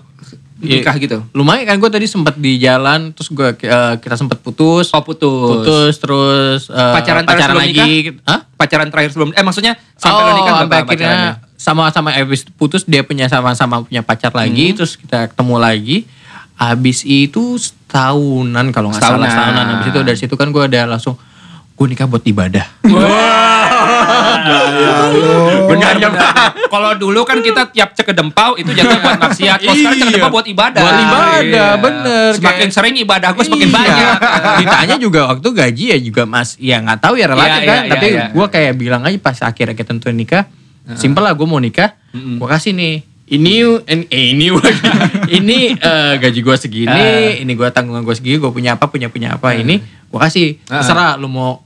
[0.63, 4.89] nikah gitu Lumayan kan gue tadi sempat di jalan terus gue eh, kita sempat putus.
[4.89, 8.15] Oh putus Putus terus eh, Pacaran pacaran lagi.
[8.23, 8.47] Hah?
[8.55, 11.15] Pacaran terakhir sebelum Eh maksudnya Sampai lo oh, nikah sampai akhirnya
[11.53, 14.75] sama-sama habis putus dia punya sama-sama punya pacar lagi Hmm.
[14.75, 15.97] terus kita ketemu lagi
[16.53, 19.31] habis itu setahunan kalau nggak salah Setahunan.
[19.31, 21.15] setahunan habis itu dari situ kan gue ada langsung
[21.73, 22.65] gue nikah buat ibadah
[25.63, 26.31] Benar, benar.
[26.67, 29.57] Kalau dulu kan kita tiap cek ke dempau itu jatuh buat maksiat.
[29.59, 30.17] Kalau sekarang cek ke Iya.
[30.19, 30.81] dempau buat ibadah.
[30.81, 31.67] Buat ibadah, Iya.
[31.77, 32.29] bener.
[32.33, 33.75] Semakin Kayak- sering ibadah gue semakin Iya.
[33.75, 34.15] banyak.
[34.59, 37.79] Ditanya juga waktu gaji ya juga mas, ya nggak tahu ya relatif Iya, kan.
[37.79, 38.25] iya, Tapi iya, iya.
[38.29, 40.43] gue kayak bilang aja pas akhirnya kita tentuin nikah,
[40.93, 42.95] simpel lah gue mau nikah, gue kasih nih.
[43.25, 44.83] Ini, ini, eh, ini, lagi.
[45.37, 47.31] ini eh, gaji gue segini, Ah.
[47.33, 50.59] ini gue tanggungan gue segini, gue punya apa, punya punya apa, ini gue kasih.
[50.67, 50.79] Ah.
[50.79, 51.63] Terserah lu mau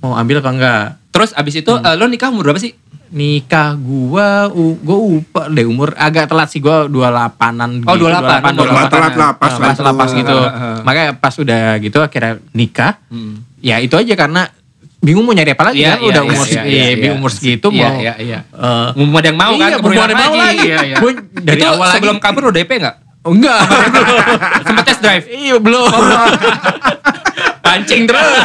[0.00, 0.84] mau ambil apa enggak.
[1.10, 1.84] Terus abis itu Hmm.
[1.84, 2.72] eh, lo nikah umur berapa sih?
[3.06, 8.90] Nikah gua, u, gua lupa deh umur agak telat sih gua 28-an Oh, 28, 28.
[8.90, 9.84] Telat lah, pas Nah, lah pas itu.
[9.84, 10.34] lah, pas gitu.
[10.34, 10.76] Ah, ah, ah.
[10.82, 12.98] Makanya pas udah gitu akhirnya nikah.
[13.06, 13.46] Hmm.
[13.60, 14.50] Ya itu aja karena
[15.04, 17.12] bingung mau nyari apa lagi Iya, kan iya, udah iya, umur segi- iya, iya, iya.
[17.12, 18.38] umur segitu Iya, mau iya, iya.
[18.48, 19.58] eh, Mumpung ada yang mau kan?
[19.62, 20.32] Iya, keburu mumpung ada yang lagi.
[20.32, 20.64] mau lagi.
[20.64, 20.96] Iya, iya.
[21.36, 22.24] Dari itu awal sebelum lagi.
[22.24, 22.94] kabur lo DP gak?
[23.22, 23.56] Oh, enggak.
[24.66, 25.24] Sempet test drive?
[25.26, 25.88] iya belum.
[27.60, 28.44] Pancing terus.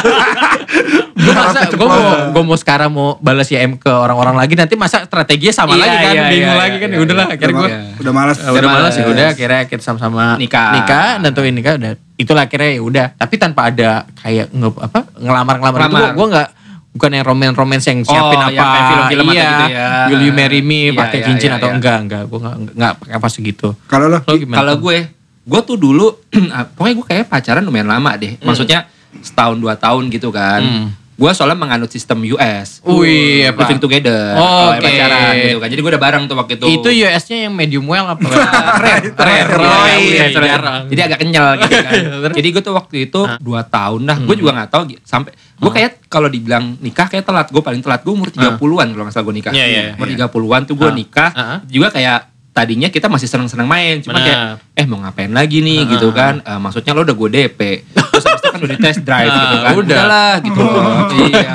[1.20, 5.04] gue masa gue mau gue mau sekarang mau balas YM ke orang-orang lagi nanti masa
[5.04, 7.34] strateginya sama Iya, lagi kan iya, bingung iya, lagi kan iya, ya udahlah iya.
[7.36, 7.68] akhirnya gue
[8.00, 10.70] udah malas Uh, udah malas ya udah akhirnya kita sama-sama Nikah.
[10.72, 15.00] nikah dan tuh nikah udah itulah akhirnya ya udah tapi tanpa ada kayak nge, apa
[15.16, 16.48] ngelamar ngelamar itu gue nggak
[16.90, 19.88] bukan yang roman romance yang siapin Oh, apa kayak film-film atau iya gitu ya.
[20.10, 21.74] will you marry me Iya, pakai iya, cincin iya, atau iya.
[21.78, 24.98] enggak enggak gue nggak nggak pakai apa segitu kalau lo Kalau gue,
[25.40, 26.06] gue tuh dulu,
[26.76, 28.36] pokoknya gue kayak pacaran lumayan lama deh.
[28.38, 28.86] Maksudnya
[29.18, 30.60] setahun dua tahun gitu kan.
[30.62, 30.86] Hmm.
[31.20, 32.80] Gue soalnya menganut sistem US.
[32.80, 33.60] Wih, apa?
[33.60, 34.32] Living together.
[34.34, 34.80] Oh, oke.
[34.80, 35.68] pacaran gitu kan.
[35.68, 36.66] Jadi gue udah bareng tuh waktu itu.
[36.72, 40.88] itu US-nya yang medium well apa rare, rare, Rare, rare.
[40.88, 41.92] Jadi agak kenyal gitu kan.
[42.40, 44.16] Jadi gue tuh waktu itu dua tahun lah.
[44.18, 47.46] Gue juga nggak tahu sampai gue kayak kalau dibilang nikah kayak telat.
[47.48, 48.56] Gue paling telat gue umur 30-an
[48.88, 49.52] kalau nggak salah gue nikah.
[49.52, 50.24] Iya, iya, umur iya.
[50.24, 50.94] 30-an tuh gue Ah.
[50.94, 51.30] nikah.
[51.30, 51.58] Ah.
[51.66, 52.18] Juga kayak
[52.50, 55.90] tadinya kita masih seneng-seneng main, cuma kayak eh mau ngapain lagi nih Ah.
[55.90, 56.40] gitu kan.
[56.40, 57.60] Eh, maksudnya lo udah gue DP.
[57.92, 59.72] Terus habis itu kan udah di test drive Ah, gitu kan.
[59.72, 59.96] udah.
[59.96, 60.84] Udahlah gitu loh.
[61.10, 61.50] Iya.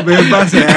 [0.08, 0.68] bebas ya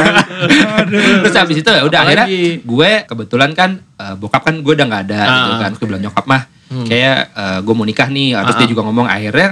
[1.21, 2.27] Terus habis itu ya udah akhirnya
[2.59, 5.59] gue kebetulan kan eh, bokap kan gue udah nggak ada gitu Ah.
[5.59, 5.69] kan.
[5.69, 6.41] Terus gue bilang nyokap mah
[6.83, 7.17] kayak
[7.61, 8.59] gue mau nikah nih terus Ah.
[8.59, 9.49] dia juga ngomong akhirnya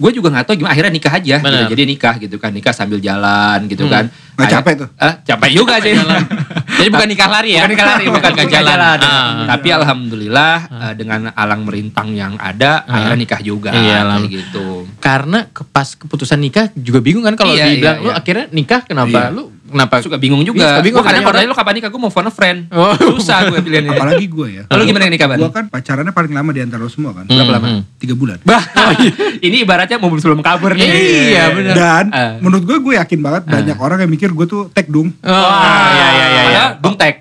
[0.00, 1.62] gue juga nggak tahu gimana akhirnya nikah aja gitu.
[1.68, 3.92] Jadi nikah gitu kan nikah sambil jalan gitu Hmm.
[3.92, 4.88] kan Nggak capek tuh?
[4.96, 5.92] Ah, capek juga sih
[6.80, 7.60] Jadi bukan nikah lari ya?
[7.60, 8.72] bukan nikah lari bukan nikah nikah jalan.
[8.72, 9.44] jalan, Ah.
[9.46, 13.04] tapi alhamdulillah eh, dengan alang merintang yang ada Ah.
[13.04, 14.20] akhirnya nikah juga Iya, kayak Lam.
[14.26, 14.66] gitu
[14.98, 18.16] Karena ke pas keputusan nikah juga bingung kan kalau Iya, dibilang iya, lu iya.
[18.16, 19.18] akhirnya nikah kenapa?
[19.20, 19.28] Iya.
[19.30, 19.94] Lu kenapa?
[20.00, 22.26] suka bingung juga Iya, suka bingung Gua kadang kalau lu kapan nikah gue mau phone
[22.26, 22.92] a friend Oh.
[23.16, 24.62] susah gue pilihannya Apalagi gue ya.
[24.66, 25.38] Lalu gimana nikah Ban?
[25.38, 27.24] Gue kan pacarannya paling lama di antara lo semua kan.
[27.24, 27.66] Hmm, Berapa lama?
[27.70, 27.82] hmm.
[27.96, 28.38] Tiga bulan.
[28.50, 28.62] Bah,
[29.46, 30.90] ini ibaratnya mau sebelum kabur nih.
[31.30, 31.74] Iya, bener.
[31.74, 32.34] Dan Ah.
[32.38, 35.14] menurut gue gue yakin banget banyak orang yang mikir gue tuh tekdung.
[35.20, 36.26] Oh, iya iya iya.
[36.26, 36.64] iya.
[36.70, 37.14] Padahal Bung Tek.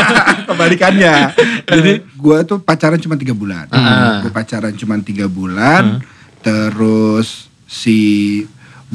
[0.48, 1.14] Kebalikannya.
[1.64, 3.64] Jadi gue tuh pacaran cuma tiga bulan.
[3.70, 4.20] Ah.
[4.20, 5.98] Gue pacaran cuma tiga bulan.
[6.40, 7.98] Terus si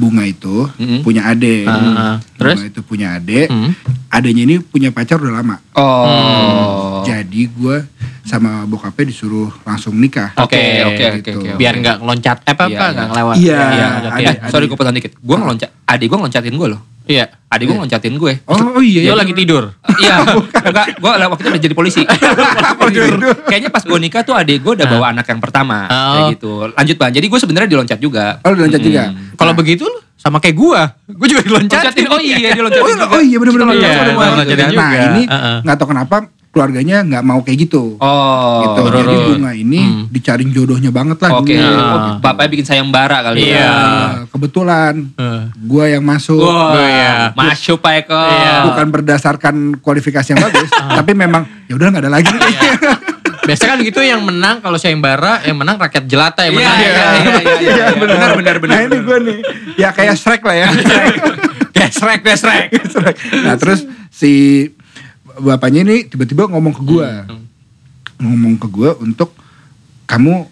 [0.00, 1.04] bunga itu Mm-mm.
[1.04, 1.68] punya adik.
[1.68, 2.16] Ah, ah.
[2.34, 2.56] Terus?
[2.56, 3.46] Bunga itu punya adik.
[3.46, 3.76] Hmm.
[4.08, 5.56] Adanya ini punya pacar udah lama.
[5.76, 7.04] Oh.
[7.04, 7.76] Jadi gue
[8.22, 10.32] sama bokapnya disuruh langsung nikah.
[10.36, 11.30] Oke, oke, oke, Gitu.
[11.36, 11.50] oke.
[11.54, 12.90] Biar nggak ngeloncat eh apa Iya, apa iya.
[12.90, 13.34] nggak ngelewat.
[13.36, 15.12] Iya, Iya, ada- eh, sorry gue potong dikit.
[15.14, 16.80] Gue ngeloncat, adik gue ngeloncatin gue loh.
[17.10, 17.24] Iya.
[17.50, 18.32] Adik gue ngeloncatin gue.
[18.46, 19.10] Oh, oh iya.
[19.10, 19.26] Lo iya.
[19.26, 19.64] lagi tidur.
[20.00, 20.24] Iya,
[20.64, 22.00] enggak, gue waktu itu udah jadi polisi.
[23.52, 26.28] Kayaknya pas gue nikah tuh adik gue udah bawa anak yang pertama, kayak Oh.
[26.32, 26.52] gitu.
[26.72, 28.40] Lanjut bang, jadi gue sebenarnya diloncat juga.
[28.40, 29.12] Oh, udah loncat juga.
[29.36, 30.80] Kalau begitu lu sama kayak gua.
[31.08, 31.80] Gua juga diloncatin.
[31.80, 33.66] Loncatin, oh iya dia Oh, oh iya bener-bener.
[33.72, 34.36] Iya, bener, bener, bener.
[34.36, 35.04] loncatin Nah juga.
[35.08, 35.22] ini
[35.64, 36.16] nggak tahu kenapa
[36.50, 37.94] keluarganya nggak mau kayak gitu.
[37.96, 38.80] Oh, gitu.
[38.84, 40.02] bener, Jadi bunga ini Hmm.
[40.10, 41.38] dicari jodohnya banget lah.
[41.38, 41.78] Oke, dulu.
[41.78, 43.54] oh, bapaknya bikin sayembara kali Iya.
[43.56, 43.70] ya.
[43.70, 45.42] Nah, kebetulan Heeh.
[45.62, 46.42] gua yang masuk.
[46.42, 47.30] Wah, Oh, iya.
[47.32, 48.18] masuk Pak Eko.
[48.18, 48.54] Iya.
[48.66, 52.34] Bukan berdasarkan kualifikasi yang bagus, tapi memang ya udah nggak ada lagi.
[53.42, 56.78] Biasa kan gitu yang menang kalau sayembara yang menang rakyat jelata yang Iya, menang.
[56.78, 58.74] iya, iya, iya, iya, benar, benar, benar.
[58.74, 59.38] Nah ini gue nih,
[59.76, 60.68] ya kayak Shrek lah ya.
[61.72, 62.68] Gesrek, gesrek.
[62.84, 63.14] Shrek.
[63.40, 64.66] nah terus si
[65.34, 67.46] bapaknya ini tiba-tiba ngomong ke gua, Hmm.
[68.18, 69.32] ngomong ke gua untuk
[70.04, 70.44] kamu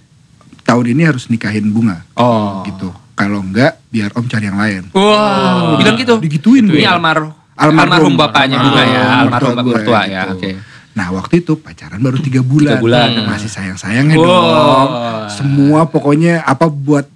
[0.62, 2.64] tahun ini harus nikahin bunga, Oh.
[2.64, 2.88] gitu.
[3.12, 4.82] Kalau enggak, biar om cari yang lain.
[4.90, 6.16] Wow, bilang gitu.
[6.16, 6.86] Digituin Ini gue.
[6.86, 7.78] almarhum Almarhum.
[7.82, 10.22] almarhum bapaknya juga ya, Almarhum mertua gue, mertua ya.
[10.24, 10.32] gitu.
[10.32, 10.50] Oke.
[10.98, 13.08] Nah waktu itu pacaran baru tiga bulan, Tiga bulan.
[13.24, 14.26] masih sayang-sayangnya Wow.
[14.26, 14.88] dong.
[15.30, 17.06] Semua pokoknya apa buat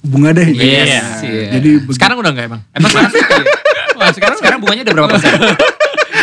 [0.00, 0.50] bunga deh.
[0.50, 0.58] gitu.
[0.58, 1.54] Yes, iya.
[1.54, 2.60] Jadi Sekarang udah enggak emang?
[2.74, 3.22] Emang sekarang sih?
[3.98, 5.38] Wah, sekarang Sekarang bunganya udah berapa persen?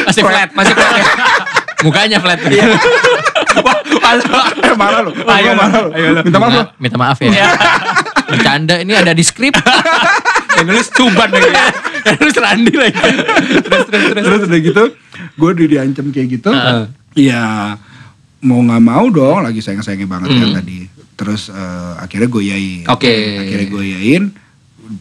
[0.06, 0.50] masih flat.
[0.52, 1.06] Masih flat ya?
[1.86, 2.40] Mukanya flat.
[4.66, 5.90] eh marah lu, Ayo Lu marah lu.
[6.22, 6.62] Minta maaf lu.
[6.62, 7.48] Minta, minta maaf ya.
[8.28, 9.56] Bercanda ini ada di skrip.
[10.56, 11.68] Yang nulis cuban lagi ya.
[12.16, 12.96] Terus Randi lagi.
[13.66, 14.84] terus terus terus terus udah gitu
[15.36, 16.86] gue udah diancam kayak gitu Heeh.
[17.16, 17.76] Ya
[18.42, 22.84] mau nggak mau dong lagi sayang sayangnya banget kan tadi terus eh, akhirnya gue yain
[22.86, 23.14] Oke.
[23.40, 24.24] akhirnya gue yain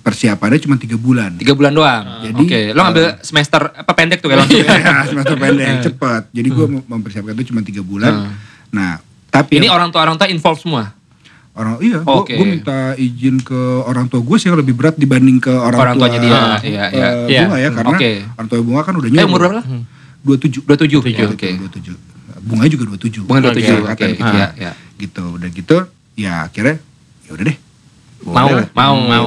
[0.00, 2.24] persiapannya cuma tiga bulan Tiga bulan doang.
[2.24, 4.64] Jadi, Oke, lo ngambil semester apa pendek tuh kayak langsung.
[4.64, 8.33] ya, semester pendek cepet jadi gue mempersiapkan itu cuma tiga bulan
[8.70, 8.96] nah
[9.29, 10.94] tapi Ini orang tua orang tua involve semua.
[11.53, 12.35] orang iya gue Oke.
[12.35, 16.09] minta izin ke orang tua gue sih yang lebih berat dibanding ke orang, Orang tua
[16.09, 17.09] tuanya dia, eh, iya, iya.
[17.24, 17.40] Iya.
[17.44, 18.11] bunga ya karena Oke.
[18.33, 19.62] orang tua bunga kan udah Eh nyuruh umur berapa
[20.24, 20.26] lah?
[20.26, 21.00] dua tujuh Dua tujuh.
[21.04, 21.48] Tujuh, Oke.
[21.54, 21.96] dua tujuh
[22.44, 23.76] bunga juga dua tujuh Bunga dua tujuh.
[23.84, 24.18] Angkatan Oke.
[24.18, 24.32] kita.
[24.32, 24.72] Iya, iya.
[24.96, 25.76] gitu udah gitu
[26.14, 26.76] ya akhirnya
[27.24, 27.56] ya udah deh
[28.20, 28.48] Boleh Mau.
[28.56, 28.66] lah.
[28.72, 28.96] Mau.
[29.04, 29.26] Mau.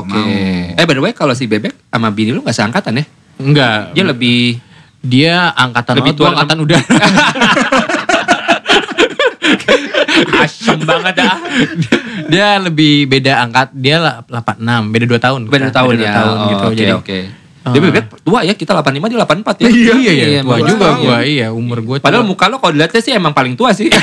[0.00, 0.12] Oke.
[0.12, 0.28] Mau.
[0.76, 3.04] Eh by the way kalau si Bebek sama Bini lu gak seangkatan ya?
[3.36, 3.92] Enggak.
[3.92, 4.40] Dia lebih
[5.00, 6.84] Dia angkatan Lebih tua angkatan udara.
[10.40, 11.36] asem banget dah.
[12.28, 13.72] dia lebih beda angkat.
[13.72, 15.40] Dia lah 86, beda 2 tahun.
[15.48, 15.76] Beda kita.
[15.80, 16.12] tahun Beda ya.
[16.16, 16.64] tahun Oh, gitu.
[16.64, 16.92] Oke Jadi
[17.66, 17.74] oke.
[17.76, 19.68] Dia Bebek tua ya, kita 85 dia 84 ya.
[19.68, 21.18] Iya, iya, iya, tua bagus juga gua.
[21.24, 22.06] Iya, umur gua tua.
[22.08, 23.92] Padahal muka lo kalau dilihatnya sih emang paling tua sih.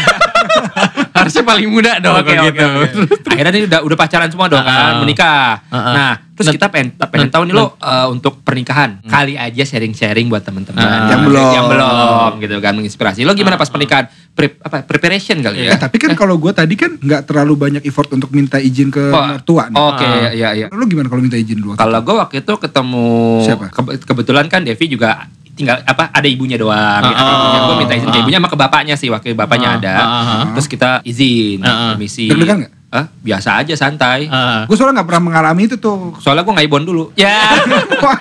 [1.28, 2.56] harusnya paling muda dong Oke kalau oke.
[2.56, 2.66] gitu.
[3.04, 3.30] oke.
[3.30, 5.00] Akhirnya nih udah udah pacaran semua dong kan, Ah.
[5.00, 5.52] menikah.
[5.64, 5.94] Ah, ah.
[5.94, 9.04] Nah, terus Nah, kita pengen pengen nah, tahu nih lo uh, untuk pernikahan.
[9.04, 11.06] Kali aja sharing-sharing buat teman-teman Ah.
[11.08, 11.52] Yang belum.
[11.52, 13.20] Yang belum gitu kan menginspirasi.
[13.22, 14.08] Lo gimana pas pernikahan?
[14.32, 15.74] Pre- apa preparation kali ya?
[15.74, 19.10] Eh, tapi kan kalau gue tadi kan nggak terlalu banyak effort untuk minta izin ke
[19.10, 19.76] Oh, mertua nih.
[19.76, 20.30] Oke, Ah.
[20.32, 20.68] iya iya.
[20.70, 21.74] Lu gimana kalau minta izin dulu?
[21.74, 23.08] Kalau gue waktu itu ketemu
[23.44, 23.66] Siapa?
[23.72, 25.26] kebe- kebetulan kan Devi juga
[25.58, 26.78] tinggal apa ada ibunya doang.
[27.02, 27.60] Ah, Ada ibunya.
[27.60, 28.22] Gue minta izin ke ah.
[28.22, 29.94] ibunya sama ke bapaknya sih waktu bapaknya Ah, ada.
[29.94, 30.44] ah, ah.
[30.54, 31.76] Terus kita izin, Ah, ah.
[31.92, 32.30] permisi.
[32.30, 32.70] Nggak?
[32.88, 33.06] Hah?
[33.20, 34.30] Biasa aja santai.
[34.30, 34.64] Ah.
[34.64, 36.14] Gue soalnya nggak pernah mengalami itu tuh.
[36.18, 37.04] Soalnya gue nggak ibon dulu.
[37.16, 37.58] Ya.
[38.00, 38.18] Wah,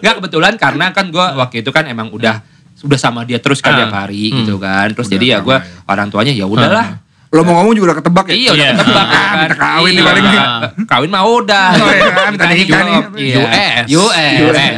[0.00, 2.42] Nggak kebetulan karena kan gue waktu itu kan emang udah
[2.82, 3.78] udah sama dia terus kan Ah.
[3.78, 4.42] tiap hari Hmm.
[4.42, 4.90] gitu kan.
[4.90, 5.62] Terus Udah jadi ya gue ya.
[5.86, 6.98] orang tuanya ya udahlah.
[7.32, 8.34] Lo mau ngomong juga udah ketebak ya?
[8.34, 8.72] Iya udah Iya.
[8.76, 9.36] ketebak ya Ah, kan.
[9.40, 10.04] minta kawin nih Iya.
[10.04, 10.40] paling nih.
[10.84, 11.66] Kawin mah udah.
[11.72, 13.00] Oh, iya kan, minta nikah nih.
[13.16, 13.36] Iya.
[13.38, 13.82] US.
[13.90, 14.36] US.
[14.44, 14.72] US.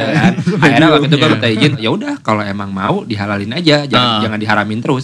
[0.55, 1.33] Akhirnya waktu itu gue Iya.
[1.35, 4.19] minta izin, ya udah kalau emang mau dihalalin aja, jangan Ah.
[4.21, 5.03] jangan diharamin terus.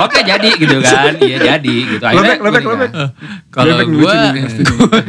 [0.00, 2.02] Oke jadi gitu kan, iya jadi gitu.
[2.02, 2.72] Akhirnya gua nikah.
[2.72, 2.90] lebek.
[3.52, 3.86] Kalau nih,
[4.32, 4.44] nih.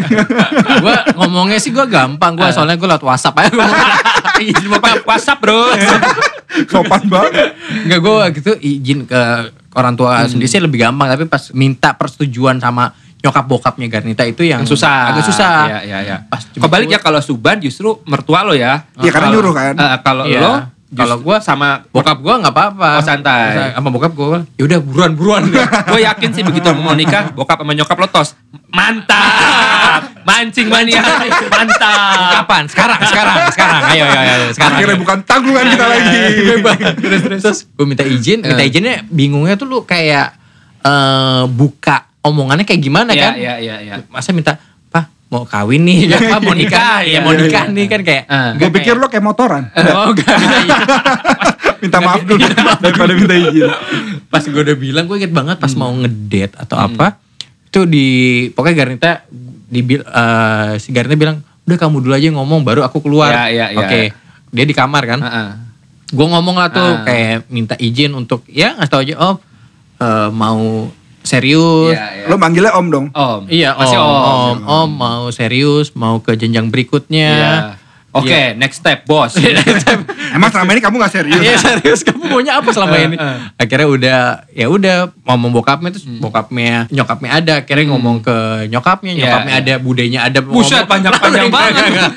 [0.83, 3.51] gua ngomongnya sih gua gampang gua soalnya gua lewat WhatsApp aja
[4.43, 4.67] Izin
[5.01, 5.71] WhatsApp bro.
[6.67, 7.55] Sopan banget.
[7.81, 9.21] Enggak gua gitu izin ke
[9.73, 10.29] orang tua Hmm.
[10.29, 15.13] sendiri sih lebih gampang tapi pas minta persetujuan sama nyokap bokapnya Garnita itu yang susah.
[15.13, 15.55] agak susah.
[15.67, 16.15] Iya, iya, iya.
[16.25, 18.89] Pas Kebalik ya kalau Suban justru mertua lo ya.
[18.97, 19.73] Iya, karena Kalau- nyuruh kan.
[19.75, 20.39] Eh, kalau Iya.
[20.39, 20.53] lo
[20.91, 22.99] Kalau gua sama bokap gua nggak apa-apa.
[22.99, 23.71] Oh, santai.
[23.71, 25.47] Sama bokap gua, ya udah buruan-buruan.
[25.87, 28.35] gue yakin sih begitu mau nikah bokap sama nyokap lo tos
[28.67, 31.01] mantap mancing mania
[31.47, 32.63] mantap Kapan?
[32.65, 33.81] Sekarang, sekarang, sekarang.
[33.87, 34.45] Ayo, ayo, ayo.
[34.51, 34.77] Sekarang.
[34.77, 36.21] Akhirnya bukan tanggungan kita lagi.
[36.97, 38.67] terus terus terus gue minta izin minta Eh.
[38.67, 40.37] izinnya bingungnya tuh lu kayak
[40.79, 43.93] eh buka omongannya kayak gimana Iya, kan iya, iya, iya.
[44.07, 44.57] masa minta
[44.87, 48.49] pak mau kawin nih ya pak mau nikah ya mau nikah nih kan kayak Eh.
[48.57, 49.69] Gue pikir lo kayak motoran.
[49.91, 50.37] oh enggak
[51.77, 52.45] Minta maaf dulu
[52.77, 53.69] daripada minta izin.
[54.27, 55.63] pas gue udah bilang gue inget banget Hmm.
[55.63, 57.17] pas mau ngedate atau apa
[57.67, 58.07] itu di
[58.49, 59.11] pokoknya Garnita
[59.71, 63.47] di eh, si Garnita bilang udah kamu dulu aja yang ngomong baru aku keluar Ya,
[63.47, 63.79] ya, ya.
[63.79, 64.01] oke
[64.51, 65.49] dia di kamar kan Heeh.
[66.11, 67.07] gue ngomong lah tuh Ah.
[67.07, 69.35] kayak minta izin untuk ya ngasih tau aja om
[69.97, 72.25] eh, mau serius Iya, iya.
[72.25, 73.07] Lo manggilnya om dong.
[73.09, 77.29] om Iya masih om, om, om, om mau serius, mau ke jenjang berikutnya.
[77.31, 77.53] Iya.
[78.11, 78.53] Oke Iya.
[78.53, 79.35] next step bos
[80.31, 81.37] Emang selama ini kamu gak serius?
[81.37, 83.15] Iya serius kamu maunya apa selama Eh, ini?
[83.15, 83.37] eh.
[83.57, 84.19] Akhirnya udah
[84.49, 84.95] ya udah
[85.25, 89.61] ngomong bokapnya terus bokapnya nyokapnya ada, akhirnya ngomong ke nyokapnya, Iya, nyokapnya iya.
[89.61, 90.39] ada, budenya ada.
[90.39, 92.11] Buset, panjang-panjang banget.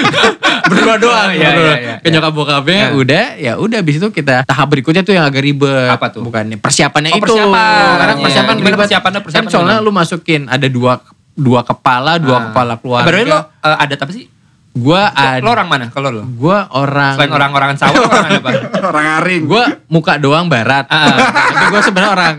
[0.70, 1.64] Berdua doang, Iya, berdua.
[1.66, 2.12] iya, iya, ke iya.
[2.14, 2.88] nyokap bokapnya Iya.
[2.94, 5.90] udah ya udah abis itu kita tahap berikutnya tuh yang agak ribet.
[5.90, 6.22] Apa tuh?
[6.22, 7.24] Bukannya persiapannya Oh, itu.
[7.26, 7.92] persiapan.
[7.98, 8.80] Karena persiapan Gimana ribet.
[8.80, 9.20] persiapannya?
[9.20, 10.96] Persiapan kan soalnya lu masukin ada dua
[11.32, 12.42] dua kepala, dua Ah.
[12.48, 13.06] kepala keluarga.
[13.06, 14.24] berarti lo eh, adat apa sih
[14.70, 15.42] Gua lo, ada.
[15.42, 17.18] lo orang mana kalau lo Gua orang.
[17.18, 18.50] selain orang-orangan sawah orang apa
[18.90, 19.42] Orang aring.
[19.44, 20.86] Gua muka doang barat.
[20.86, 21.10] Ah.
[21.50, 22.34] Tapi gua sebenarnya orang.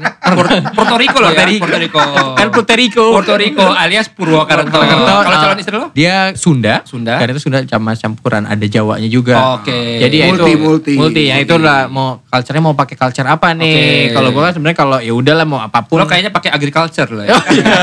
[0.71, 1.99] Puerto Rico lo ya Puerto Rico
[2.33, 3.03] Kan Puerto Rico.
[3.11, 6.87] Puerto Rico alias Purwokerto Purwokerto, kalau ah, calon istri lo Dia Sunda.
[6.87, 7.19] Sunda.
[7.19, 9.59] Karena itu Sunda sama campuran ada Jawanya juga.
[9.59, 9.99] Oke.
[9.99, 10.93] Jadi ya Multi, itu multi.
[10.95, 13.75] multi ya itu lah mau culture-nya mau pakai culture apa nih.
[14.07, 14.15] Oke.
[14.15, 15.99] Kalau gua kan sebenarnya kalau ya udahlah mau apa pun.
[15.99, 17.75] lo kayaknya pakai agriculture lo ya Oh, iya.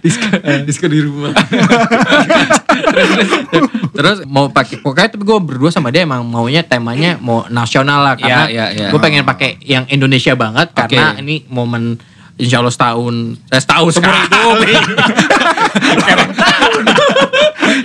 [0.00, 0.26] disko,
[0.64, 1.34] disko di rumah.
[2.90, 3.10] Terus
[4.30, 8.46] mau pakai pokoknya tapi gue berdua sama dia emang maunya temanya mau nasional lah karena
[8.46, 8.88] Iya, iya, iya.
[8.90, 11.22] gue pengen pakai yang Indonesia banget karena Oke.
[11.22, 11.98] ini momen
[12.40, 14.72] Insya Allah setahun, eh, setahun Seumur sekali.
[14.72, 14.96] hidup.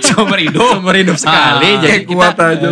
[0.00, 0.80] Seumur hidup.
[0.80, 1.76] Seumur hidup sekali.
[1.76, 1.80] Ah.
[1.84, 2.68] jadi kuat aja.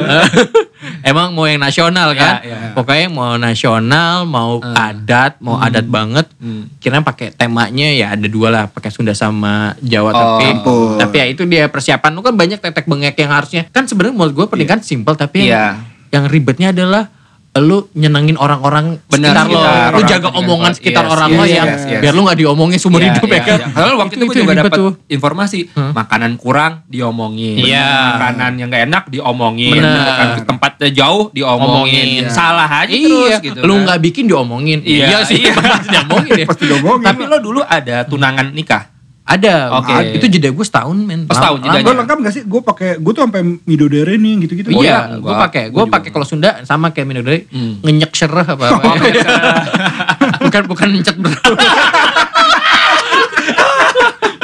[1.05, 2.41] Emang mau yang nasional kan?
[2.41, 2.57] Iya, iya.
[2.73, 6.27] Pokoknya mau nasional, mau adat, mau adat banget.
[6.37, 6.73] Hmm.
[6.77, 10.97] Kira pakai temanya ya ada dua lah, pakai Sunda sama Jawa Oh, tapi ampun.
[10.97, 14.35] tapi ya itu dia persiapan lu kan banyak tetek bengek yang harusnya kan sebenarnya menurut
[14.35, 15.53] gue pernikahan simpel tapi Iya.
[15.53, 15.75] yang,
[16.11, 17.14] yang ribetnya adalah
[17.55, 19.63] lu nyenengin orang-orang sekitar lo,
[19.95, 22.01] lu jaga omongan sekitar yes, orang yes, lo yang yes, yes.
[22.03, 23.59] biar lu nggak diomongin seumur Iya, hidup iya, ya kan.
[23.63, 23.67] iya.
[23.71, 25.93] Padahal waktu itu, gue Itu- juga itu dapat informasi Hmm.
[25.95, 27.91] makanan kurang diomongin, Iya.
[28.19, 30.43] makanan yang gak enak diomongin, Bener.
[30.43, 32.35] Tempatnya jauh diomongin, Omongin.
[32.35, 33.59] salah aja iya, terus gitu.
[33.63, 33.83] lu kan.
[33.87, 34.79] nggak bikin diomongin.
[34.83, 35.55] Iya, sih, iya.
[35.55, 36.47] pasti diomongin ya.
[36.51, 37.07] Pasti diomongin.
[37.07, 38.94] Tapi lo dulu ada tunangan nikah.
[39.25, 39.73] Ada.
[39.81, 39.89] Oke.
[39.89, 41.25] Ah, Itu jeda gue setahun men.
[41.25, 41.87] Oh, setahun jedanya.
[41.87, 42.43] Lo lengkap gak sih?
[42.45, 44.69] Gue pakai, gue tuh sampai midodere nih gitu-gitu.
[44.71, 45.63] Oh, iya, iya, gue pakai.
[45.73, 47.81] Gua Gue pakai kalau Sunda sama kayak minum dari Hmm.
[47.81, 48.85] ngenyek sereh apa apa.
[50.45, 51.33] bukan bukan mencet bro.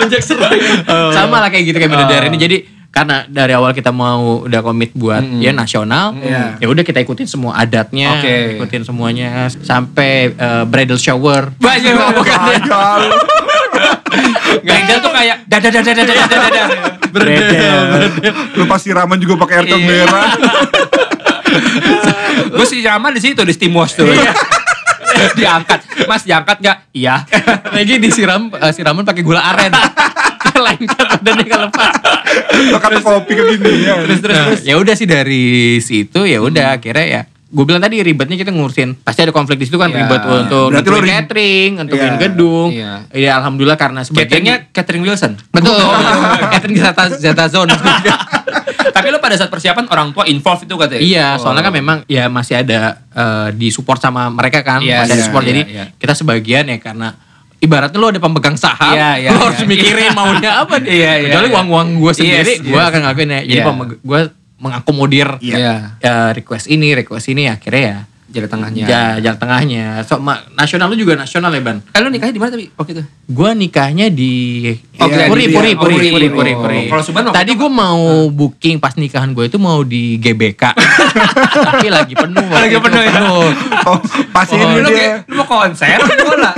[0.01, 0.51] Ngenyek sereh.
[1.13, 2.25] Sama lah kayak gitu kayak Oh.
[2.27, 2.39] ini.
[2.41, 2.57] Jadi
[2.91, 5.39] karena dari awal kita mau udah komit buat Mm-mm.
[5.39, 6.59] ya nasional, Iya.
[6.59, 8.59] ya udah kita ikutin semua adatnya, Oke.
[8.59, 11.53] ikutin semuanya sampai eh, bridal shower.
[11.55, 12.81] Banyak bukan ya.
[14.61, 16.63] Bredel tuh kayak dada dada dada dada dada.
[17.09, 17.79] Bredel.
[18.55, 19.77] Lu pasti ramen juga pakai air Iya.
[19.79, 20.31] merah.
[22.51, 24.07] Gue sih nyaman di situ di stimos tuh.
[25.37, 26.79] diangkat, Mas diangkat nggak?
[26.93, 27.27] Iya.
[27.77, 29.73] Lagi disiram eh, siraman pakai gula aren.
[30.51, 31.93] Lengket badannya kalau lepas.
[32.69, 33.97] Lo kata kopi ke gini ya.
[33.99, 34.61] Terus terus Nah, terus.
[34.63, 35.45] ya udah sih dari
[35.79, 39.67] situ ya udah akhirnya ya gue bilang tadi ribetnya kita ngurusin pasti ada konflik di
[39.67, 39.99] situ kan Iya.
[40.01, 42.21] ribet untuk Berarti nentuin catering, nentuin Iya.
[42.21, 42.69] gedung.
[42.71, 42.93] Iya.
[43.11, 45.33] Ya alhamdulillah karena sebagian Cateringnya Catherine Wilson.
[45.51, 45.75] betul.
[46.49, 47.75] catering Zeta Zeta Zone.
[48.91, 51.01] Tapi lo pada saat persiapan orang tua involved itu katanya.
[51.01, 51.43] iya, Oh.
[51.43, 55.17] soalnya kan memang ya masih ada eh, di support sama mereka kan, Iya, masih ada
[55.17, 55.85] iya, support iya, jadi iya.
[55.93, 57.09] kita sebagian ya karena
[57.59, 59.69] ibaratnya lo ada pemegang saham, Iya, iya, lo harus iya.
[59.69, 60.87] mikirin maunya apa nih.
[60.89, 61.55] Iya, iya, Kecuali iya.
[61.57, 62.89] uang-uang gue sendiri, Yes, gue yes.
[62.89, 63.41] akan ngelakuin ya.
[63.43, 63.75] Jadi Iya.
[64.01, 64.21] gue
[64.61, 65.57] mengakomodir Iya.
[65.57, 65.75] Iya.
[65.99, 67.99] ya request ini, request ini akhirnya ya
[68.31, 68.85] Jalan tengahnya.
[68.87, 69.85] ya jalan tengahnya.
[70.05, 71.83] So ma- nasional lu juga nasional ya ban.
[71.83, 73.03] Eh lo nikahnya di mana tapi waktu itu?
[73.27, 76.29] Gua nikahnya di Oh, Iya, Puri, di- Puri, Puri, Puri, Puri, Puri.
[76.31, 76.63] Puri, Oh.
[76.63, 76.81] Puri.
[76.87, 77.99] Kalau waktu Tadi gue mau
[78.31, 80.63] booking pas nikahan gue itu mau di GBK,
[81.67, 82.47] tapi lagi penuh.
[82.47, 83.13] Lagi penuh ya?
[83.89, 83.99] Oh,
[84.31, 86.53] pas Oh, ini dia, kayak lo mau konser bola.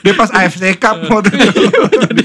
[0.00, 1.60] dia pas AFC Cup waktu itu.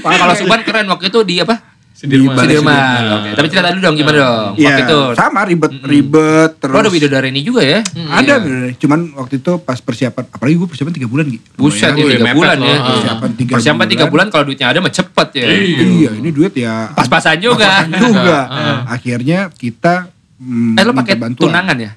[0.00, 1.60] Kalau Suban keren waktu itu di apa?
[1.98, 2.30] Sudirman.
[2.30, 3.02] Balai Sudirman.
[3.12, 4.50] Oke, tapi cerita dulu dong gimana dong?
[4.54, 5.00] Iya, Waktu itu.
[5.12, 6.70] sama ribet ribet terus.
[6.70, 7.80] Oh, ada bidadari ini juga ya?
[8.08, 8.70] Ada bener.
[8.76, 11.42] Cuman waktu itu pas persiapan, apalagi gue persiapan tiga bulan gitu.
[11.52, 12.64] Buset, ya, Wih, tiga mepet bulan loh.
[12.64, 12.78] ya.
[12.78, 14.10] Persiapan tiga Persiapan tiga bulan.
[14.14, 15.46] bulan kalau duitnya ada mah cepet ya.
[15.74, 17.66] Iya, ini duit ya Pas-pasan juga.
[17.82, 18.38] pas-pasan juga.
[18.94, 20.06] Akhirnya kita
[20.38, 21.92] mm, Eh lo pakai tunangan ya?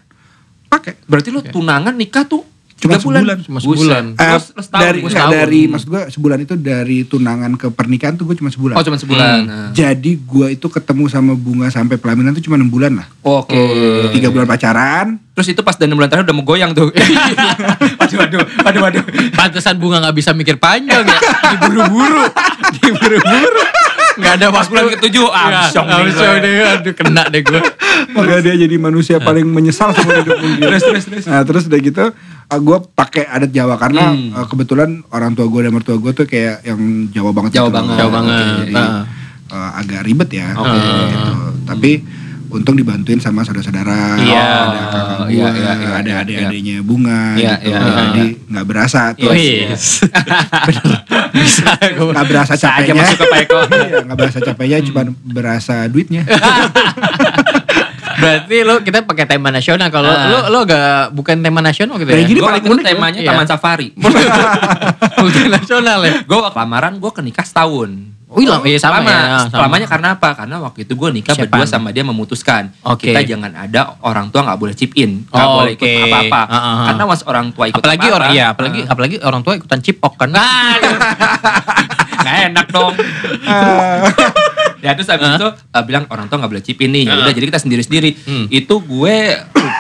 [0.66, 0.98] Pakai.
[1.06, 2.42] Berarti lo tunangan nikah tuh
[2.82, 3.22] Cuma tiga bulan.
[3.22, 3.38] sebulan.
[3.46, 4.04] Cuma sebulan.
[4.12, 5.34] Eh, Terus, terus tahun, dari gua enggak, setahun.
[5.38, 8.76] dari maksud gue sebulan itu dari tunangan ke pernikahan tuh gue cuma sebulan.
[8.76, 9.38] Oh cuma sebulan.
[9.44, 9.70] Nah.
[9.72, 13.08] Jadi gue itu ketemu sama bunga sampai pelaminan tuh cuma enam bulan lah.
[13.22, 13.54] Oke.
[14.12, 15.22] Tiga bulan pacaran.
[15.32, 16.90] Terus itu pas dan bulan terakhir udah mau goyang tuh.
[18.00, 19.04] waduh, waduh, waduh, waduh.
[19.32, 21.18] Pantesan bunga nggak bisa mikir panjang ya.
[21.54, 22.26] Diburu-buru.
[22.76, 23.62] Diburu-buru.
[24.12, 24.70] Nggak ada Pas waktu.
[24.70, 26.44] bulan ketujuh, amsyong nih amsyong gue.
[26.44, 26.54] deh.
[26.74, 27.62] Aduh kena deh gue.
[28.12, 30.60] Maka dia jadi manusia paling menyesal sama hidup mungkin.
[30.62, 31.24] Terus, terus, terus.
[31.26, 32.06] Nah terus udah gitu
[32.54, 34.34] gue pakai adat Jawa karena Hmm.
[34.34, 37.78] uh, kebetulan orang tua gue dan mertua gue tuh kayak yang Jawa banget Jawa gitu.
[37.78, 37.96] banget.
[37.96, 38.36] Jawa banget.
[38.58, 39.04] Jadi, Nah.
[39.48, 40.48] uh, agak ribet ya.
[40.54, 40.80] Oke.
[41.08, 41.32] Gitu.
[41.64, 41.92] Tapi
[42.50, 44.44] untung dibantuin sama saudara-saudara, Iya.
[44.44, 46.16] ada kakak gue, iya, iya, iya, ada iya.
[46.20, 47.64] adik-adiknya bunga, Iya, gitu.
[47.64, 49.32] iya, iya, Jadi nggak berasa tuh.
[49.32, 49.84] Yes.
[50.68, 50.92] Bener.
[51.32, 51.72] Bisa.
[52.12, 53.00] Nggak berasa Bisa aja capeknya.
[53.00, 53.60] masuk ke Pak Eko.
[53.72, 56.22] Iya, nggak berasa capeknya, cuma berasa duitnya.
[58.22, 59.88] Berarti lo kita pakai tema nasional.
[59.88, 60.28] Kalau Ah.
[60.28, 62.30] lo lo gak bukan tema nasional gitu Kayak ya?
[62.32, 62.90] Gue paling unik ya.
[62.92, 63.30] temanya Iya.
[63.30, 63.88] Taman Safari.
[65.18, 66.14] bukan nasional ya?
[66.22, 67.92] gue lamaran gue ke nikah setahun.
[68.32, 69.12] Oh, iya, iya, sama Lama.
[69.12, 69.52] ya, sama.
[69.52, 70.30] Selamanya karena apa?
[70.32, 71.52] Karena waktu itu gue nikah Siapaan?
[71.52, 73.12] berdua sama dia memutuskan Oke.
[73.12, 76.00] kita jangan ada orang tua nggak boleh chip in, nggak Oh, boleh ikut oke.
[76.08, 76.42] apa-apa.
[76.42, 76.76] Ah, ah, ah.
[76.88, 80.14] Karena once orang tua ikut apalagi apa-apa, orang iya, apalagi apalagi orang tua ikutan cipok
[80.16, 80.32] kan.
[80.32, 80.96] Aduh.
[82.24, 82.94] nggak enak dong.
[84.82, 87.06] Ya terus abis itu uh, bilang orang tua nggak boleh chip in nih.
[87.06, 88.10] Ya udah jadi kita sendiri sendiri.
[88.22, 88.46] Hmm.
[88.48, 89.18] Itu gue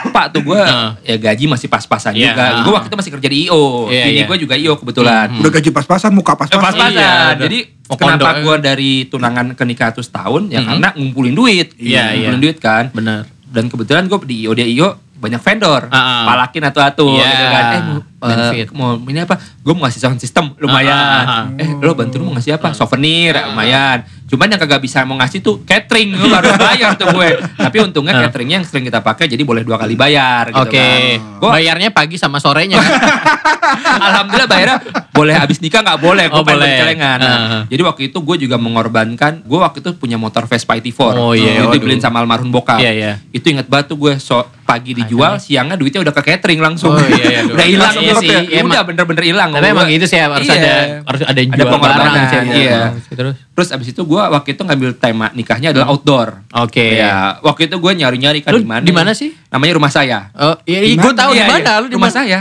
[0.05, 0.95] lupa tuh gue Ah.
[1.01, 2.31] ya gaji masih pas-pasan Iya.
[2.31, 2.45] juga.
[2.61, 3.87] Gue waktu itu masih kerja di IO.
[3.87, 4.25] Iya, Ini iya.
[4.25, 5.27] gue juga IO kebetulan.
[5.35, 6.61] Udah gaji pas-pasan, muka Eh, pas-pasan.
[6.63, 6.89] pas-pasan.
[6.91, 7.41] Iya, udah.
[7.41, 10.67] Jadi Mau kenapa gue dari tunangan ke nikah tuh setahun ya Mhm.
[10.69, 11.67] karena ngumpulin duit.
[11.75, 12.43] Iya, ngumpulin iya.
[12.45, 12.83] duit kan.
[12.91, 13.27] Bener.
[13.43, 16.23] Dan kebetulan gue di IO dia IO banyak vendor, Ah, ah.
[16.25, 17.65] palakin atau atu Iya, gitu kan.
[17.67, 17.81] Eh
[18.21, 18.67] eh, benefit.
[18.71, 19.35] mau ini apa?
[19.57, 20.93] Gue mau ngasih sound system lumayan.
[20.93, 22.71] Ah, ah, Eh lo bantu lu mau ngasih apa?
[22.71, 24.01] Souvenir lumayan.
[24.25, 27.29] Cuman yang kagak bisa mau ngasih tuh catering lu harus bayar tuh gue.
[27.57, 28.21] Tapi untungnya Ah.
[28.23, 30.77] cateringnya yang sering kita pakai jadi boleh dua kali bayar gitu Oke.
[30.77, 30.99] kan.
[31.37, 32.79] Gua Bayarnya pagi sama sorenya.
[34.01, 34.77] Alhamdulillah bayarnya
[35.11, 36.59] boleh habis nikah nggak boleh, gue Oh, boleh.
[36.61, 37.17] bercelengan.
[37.19, 37.61] Nah, Ah.
[37.67, 41.13] Jadi waktu itu gue juga mengorbankan, gue waktu itu punya motor Vespa IT4.
[41.13, 42.77] Oh, iya, Itu dibeliin sama almarhum bokap.
[42.77, 43.11] Iya, iya.
[43.29, 46.91] Itu inget banget tuh gue so, pagi dijual, siangnya duitnya udah ke catering langsung.
[46.91, 48.21] Oh, iya, iya, udah hilang iya tuh.
[48.21, 48.87] sih, iya, udah emang.
[48.87, 49.49] bener-bener hilang.
[49.51, 50.55] Tapi emang gitu sih harus Iya.
[50.55, 52.39] ada harus ada yang Ada jual pengorbanan, barang sih.
[52.57, 52.79] iya.
[53.07, 56.41] Terus Terus abis itu gue waktu itu ngambil tema nikahnya adalah outdoor.
[56.57, 56.97] Oke.
[56.97, 58.81] Ya, waktu itu gue nyari-nyari kan di mana?
[58.81, 59.29] di mana sih?
[59.47, 60.33] Namanya rumah saya.
[60.33, 61.13] Oh, iya, gue mana?
[61.15, 61.73] tahu di Iya, mana iya.
[61.75, 62.19] lu di rumah mana?
[62.19, 62.39] saya.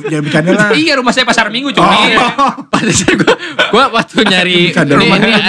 [0.00, 0.70] jangan, bercanda lah.
[0.72, 1.90] iya, rumah saya pasar Minggu cuma.
[2.70, 3.34] Pantesan gue
[3.68, 5.18] gue waktu nyari ini, rumah.
[5.18, 5.42] ini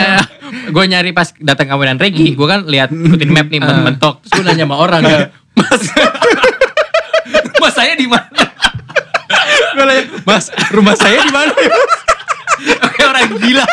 [0.68, 4.26] gue nyari pas datang kawinan Regi, gue kan lihat ikutin map nih mentok.
[4.26, 5.18] Terus gue nanya sama orang ya,
[5.54, 5.84] Mas,
[7.54, 8.42] rumah saya di mana?
[9.70, 11.52] Gue nanya, Mas, rumah saya di mana?
[11.52, 12.02] ya, Mas?"
[12.90, 13.66] Kayak orang gila.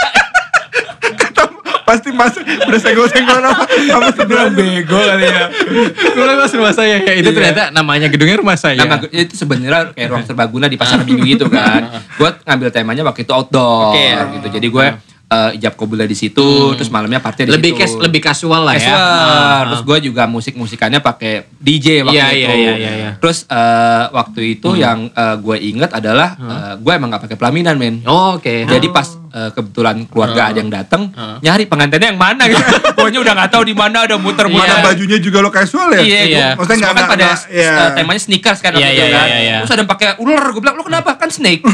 [1.87, 5.47] Pasti masuk udah senggol-senggol sama sama sebelah bego kali ya.
[5.87, 7.13] Gue Mas rumah saya ya.
[7.15, 7.37] Itu Iya.
[7.39, 8.75] ternyata namanya gedungnya rumah saya.
[8.75, 11.87] Nama itu sebenarnya kayak ruang serbaguna di pasar minggu gitu kan.
[12.19, 14.03] Gue ngambil temanya waktu itu outdoor Oke.
[14.35, 14.47] gitu.
[14.59, 14.87] Jadi gue
[15.27, 17.99] eh, ijab kabulnya di situ, terus malamnya party di lebih situ.
[17.99, 18.81] lebih casual lah ya.
[18.81, 19.03] Casual.
[19.27, 22.39] Ah, Terus gue juga musik-musikannya pakai DJ waktu Iya, itu.
[22.39, 23.11] iya, iya, iya, iya.
[23.17, 27.75] Terus eh, waktu itu yang eh, gue inget adalah eh, gue emang gak pakai pelaminan
[27.75, 28.03] men.
[28.05, 28.63] Oh, Oke.
[28.65, 31.37] Jadi pas kebetulan keluarga ada yang datang, Ah.
[31.39, 32.57] nyari pengantinnya yang mana gitu.
[32.97, 34.65] Pokoknya udah nggak tahu di mana ada muter-muter.
[34.65, 36.01] Mana bajunya juga lo casual ya?
[36.01, 36.47] Iya, Iya.
[36.57, 37.73] Maksudnya nggak- kan pada nggak- iya.
[37.93, 39.27] temanya sneakers kan waktu Iya, itu iya, kan.
[39.27, 39.57] iya, iya.
[39.61, 41.11] Terus ada yang pakai ular, gue bilang, lu kenapa?
[41.17, 41.61] Kan snake.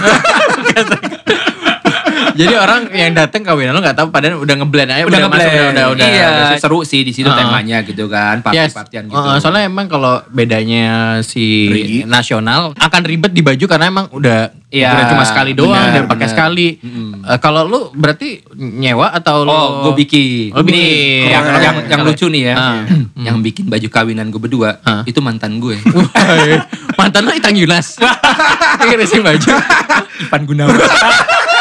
[2.34, 5.52] Jadi orang yang datang kawinan lo nggak tahu padahal udah ngeblend aja udah masuk, ngeblend.
[5.52, 6.06] udah udah udah.
[6.08, 7.36] Iya, udah seru sih di situ Ah.
[7.36, 8.72] temanya gitu kan, Yes.
[8.72, 9.18] party-partian gitu.
[9.18, 10.84] Uh, soalnya emang kalau bedanya
[11.20, 11.98] si Regi.
[12.04, 16.26] nasional akan ribet di baju karena emang udah Iya, udah cuma sekali doang dan pakai
[16.26, 16.80] sekali.
[16.80, 17.20] Mm-mm.
[17.22, 20.48] Uh, kalau lu berarti nyewa atau lu Oh, gue bikin.
[20.50, 21.28] Oh, Ini bikin.
[21.28, 21.60] Yang, Keren.
[21.60, 22.80] yang, yang lucu nih ya, Ah.
[23.28, 25.04] yang bikin baju kawinan gue berdua, Ah.
[25.04, 25.76] itu mantan gue.
[26.98, 28.00] Mantan lu Itang Yunas.
[28.82, 29.48] Ini sih baju.
[30.22, 30.72] Ipan Gunawan.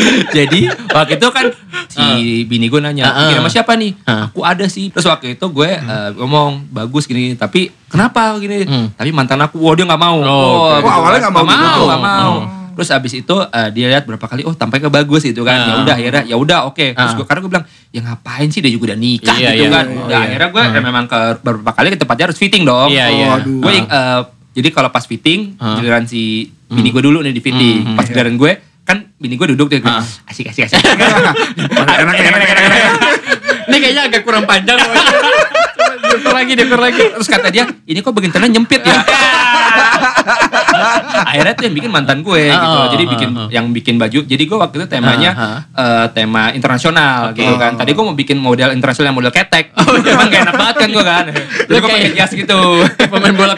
[0.36, 1.46] Jadi waktu itu kan
[1.86, 2.04] si
[2.44, 3.14] bini gue nanya, ah.
[3.24, 3.92] bikin sama siapa nih?
[4.02, 4.28] Ah.
[4.28, 4.88] Aku ada sih.
[4.88, 8.62] Terus waktu itu gue eh, ngomong bagus gini, tapi kenapa gini?
[8.62, 8.88] Hmm.
[8.92, 10.18] Tapi mantan aku, wah dia nggak mau.
[10.18, 10.82] Oh, oke.
[10.82, 11.66] Oh, awalnya nggak mau nggak gitu.
[11.66, 12.32] mau, nggak mau.
[12.34, 12.42] Oh.
[12.76, 15.56] Terus abis itu eh, dia lihat berapa kali, oh tampaknya bagus gitu kan.
[15.58, 15.82] Ya Ah.
[15.82, 16.92] udah akhirnya, ya udah oke.
[16.92, 17.16] Terus Ah.
[17.16, 19.86] gue karena gue bilang, ya ngapain sih dia juga udah nikah Iya, gitu iya, kan.
[19.86, 20.26] iya, Udah iya.
[20.28, 22.92] akhirnya gue ya memang ke beberapa kali ke tempatnya harus fitting dong.
[22.92, 23.26] Iya, iya.
[23.32, 23.60] Waduh.
[23.60, 24.20] Gue eh,
[24.52, 27.78] jadi kalau pas fitting, giliran si bini gue dulu nih di fitting.
[27.82, 27.96] Hmm.
[27.96, 28.52] Pas giliran gue
[28.86, 29.98] kan bini gue duduk tuh Ah.
[30.30, 32.92] asik asik asik enak enak enak enak.
[33.66, 34.78] Ini kayaknya agak kurang panjang.
[36.06, 37.02] Diukur lagi, diukur lagi.
[37.18, 38.94] terus kata dia ini kok bagian nyempit ya
[41.26, 43.48] akhirnya tuh yang bikin mantan gue gitu Oh, jadi oh, bikin oh.
[43.50, 47.42] yang bikin baju jadi gue waktu itu temanya Ah, eh, tema internasional Oke.
[47.42, 50.76] gitu kan tadi gue mau bikin model internasional yang model ketek emang gak enak banget
[50.76, 51.24] kan gue kan
[51.66, 52.60] jadi gue pakai jas gitu
[52.96, 53.54] Pemain bola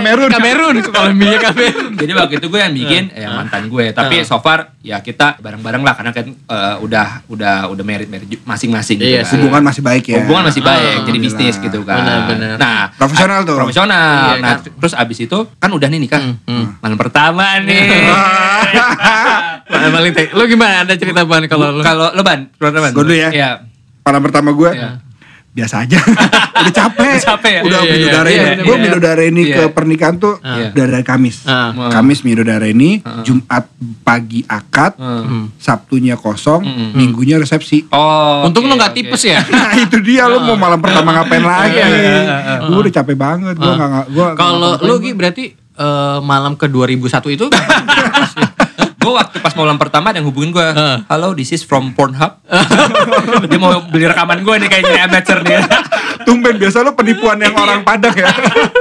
[0.00, 1.90] Kamerun Kamerun, Kolombia, Kamerun.
[1.94, 3.18] jadi waktu itu gue yang bikin Ah.
[3.18, 7.68] ya mantan gue tapi so far ya kita bareng-bareng lah karena kan eh, udah udah
[7.68, 9.36] udah merit merit masing-masing gitu Iya kan.
[9.36, 12.56] hubungan masih baik ya hubungan masih baik Ah, jadi bisnis gitu kan Benar-benar.
[12.56, 13.56] nah Profesional tuh.
[13.56, 14.72] profesional Iya, nah kan.
[14.74, 16.64] terus abis itu kan udah nih nikah Hmm, hmm.
[16.80, 18.08] malam pertama nih
[19.70, 21.80] Mana paling Lu gimana ada cerita ban kalau lu?
[21.80, 23.30] kalau lo ban ban Gua dulu ya.
[23.30, 23.50] Iya.
[24.02, 24.98] Malam pertama gue Iya.
[25.50, 25.98] Biasa aja.
[26.60, 27.10] Udah capek.
[27.10, 27.62] Udah capek ya?
[27.64, 28.38] Udah Iya, iya, midodareni.
[28.38, 28.80] iya, gue iya.
[28.80, 29.56] midodareni Iya.
[29.56, 30.70] ke pernikahan tuh Iya.
[30.70, 31.36] dari dari Kamis.
[31.42, 31.90] Ah.
[31.90, 32.90] Kamis midodareni,
[33.20, 33.64] Jumat
[34.00, 35.50] pagi akad, Hmm.
[35.56, 36.88] Sabtunya kosong, Mm-mm.
[36.92, 37.88] Minggunya resepsi.
[37.88, 39.42] oh Untung oke, lu gak tipes ya.
[39.50, 41.78] Nah itu dia lu mau malam pertama ngapain lagi?
[42.64, 43.54] Gue udah capek banget.
[43.56, 47.46] Gue gua nggak Kalau lu Gi berarti eh, malam ke 2001 itu
[49.00, 50.66] gue waktu pas malam pertama ada yang hubungin gue
[51.06, 52.36] halo this is from Pornhub
[53.48, 55.56] dia mau beli rekaman gue nih kayaknya amateur nih
[56.28, 58.28] tumben biasa lu penipuan yang orang Padang ya.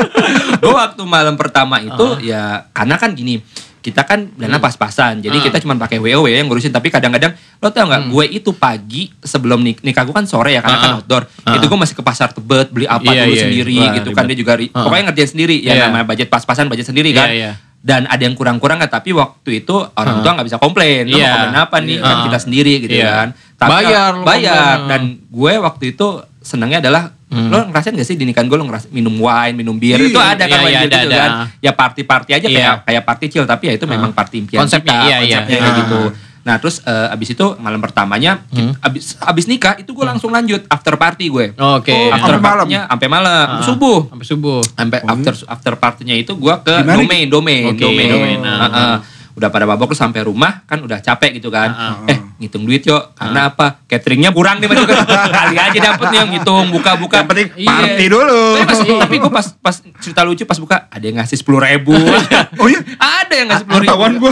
[0.62, 3.40] gue waktu malam pertama itu ya karena kan gini
[3.80, 5.42] kita kan dana pas-pasan jadi Ah.
[5.42, 9.08] kita cuma pakai WoW ya yang ngurusin tapi kadang-kadang lo tau nggak gue itu pagi
[9.18, 10.84] sebelum nik nikah gue kan sore ya karena Ah.
[10.84, 11.56] kan outdoor Ah.
[11.56, 14.24] itu gue masih ke pasar tebet beli apa Iya, dulu iya, sendiri wah, gitu kan
[14.24, 14.30] ribet.
[14.30, 14.84] dia juga ri- Ah.
[14.84, 15.84] pokoknya ngerjain sendiri ya Iya.
[15.88, 17.52] namanya budget pas-pasan budget sendiri Iya, kan iya.
[17.80, 21.24] Dan ada yang kurang-kurang nggak tapi waktu itu orang tua nggak bisa komplain lo Iya.
[21.24, 22.04] mau komplain apa nih Iya.
[22.04, 23.12] kan kita sendiri gitu Iya.
[23.14, 24.88] kan tapi Bayar lo bayar komplain.
[24.88, 26.08] dan gue waktu itu
[26.42, 27.46] senangnya adalah Hmm.
[27.48, 30.18] lo ngerasain gak sih di nikahan gue lo ngeras minum wine minum bir Iya, itu
[30.18, 31.20] ada kan iya, wine iya, ada, gitu ada.
[31.20, 32.58] kan ya party party aja Iya.
[32.58, 35.38] kayak kayak party chill tapi ya itu memang party impian Konsepnya, kita iya, iya.
[35.40, 35.80] konsepnya kayak Ah.
[35.80, 36.00] gitu
[36.50, 38.74] nah terus eh, abis itu malam pertamanya Hmm.
[38.74, 41.94] kita- abis abis nikah itu gue langsung lanjut after party gue Oke.
[41.94, 42.66] Oh, after sampai malam?
[42.90, 43.62] sampai malam Ah.
[43.62, 44.62] subuh Sampai subuh.
[44.66, 46.98] sampai after after partinya itu gua ke Di mana?
[46.98, 48.66] domain domain Oke, domain, domain, Heeh.
[48.74, 48.98] ah.
[49.40, 52.84] Udah pada babak terus sampai rumah kan udah capek gitu kan Ah, eh ngitung duit
[52.84, 54.84] yuk karena apa cateringnya kurang nih Mas.
[55.40, 57.68] kali aja dapet nih yang ngitung buka buka Yang penting Iya.
[57.70, 58.42] party dulu.
[58.54, 61.96] tapi, pas, tapi gue pas pas cerita lucu pas buka ada yang ngasih sepuluh ribu
[62.62, 62.80] Oh iya,
[63.20, 64.32] ada yang ngasih sepuluh ribu tawan gue.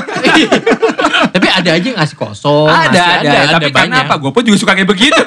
[1.27, 2.67] Tapi ada aja yang ngasih kosong.
[2.67, 2.87] ada,
[3.17, 4.05] masih ada, tapi karena banyak.
[4.05, 4.15] apa?
[4.17, 5.21] Gue pun juga suka kayak begitu.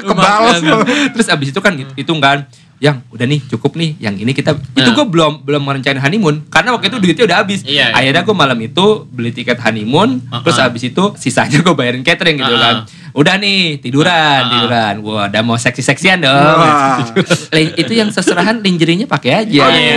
[0.00, 0.76] Kebales lu.
[1.12, 2.46] Terus abis itu kan hitung kan,
[2.78, 4.92] yang udah nih cukup nih, yang ini kita itu Nah.
[4.92, 7.60] gue belum belum merencanain honeymoon karena waktu itu duitnya udah habis.
[7.62, 7.86] Iya, iya.
[7.90, 10.42] Akhirnya gue malam itu beli tiket honeymoon, Uh-uh.
[10.42, 12.60] terus abis itu sisanya gue bayarin catering gitu Uh-uh.
[12.60, 12.76] kan.
[13.12, 14.12] Udah nih tiduran,
[14.42, 14.52] Uh-uh.
[14.52, 14.94] tiduran.
[15.02, 16.36] Wah, udah mau seksi-seksian dong.
[16.36, 17.00] Wah.
[17.56, 19.62] Lin- itu yang seserahan lingerie-nya pakai aja.
[19.62, 19.96] Aduh, Iya,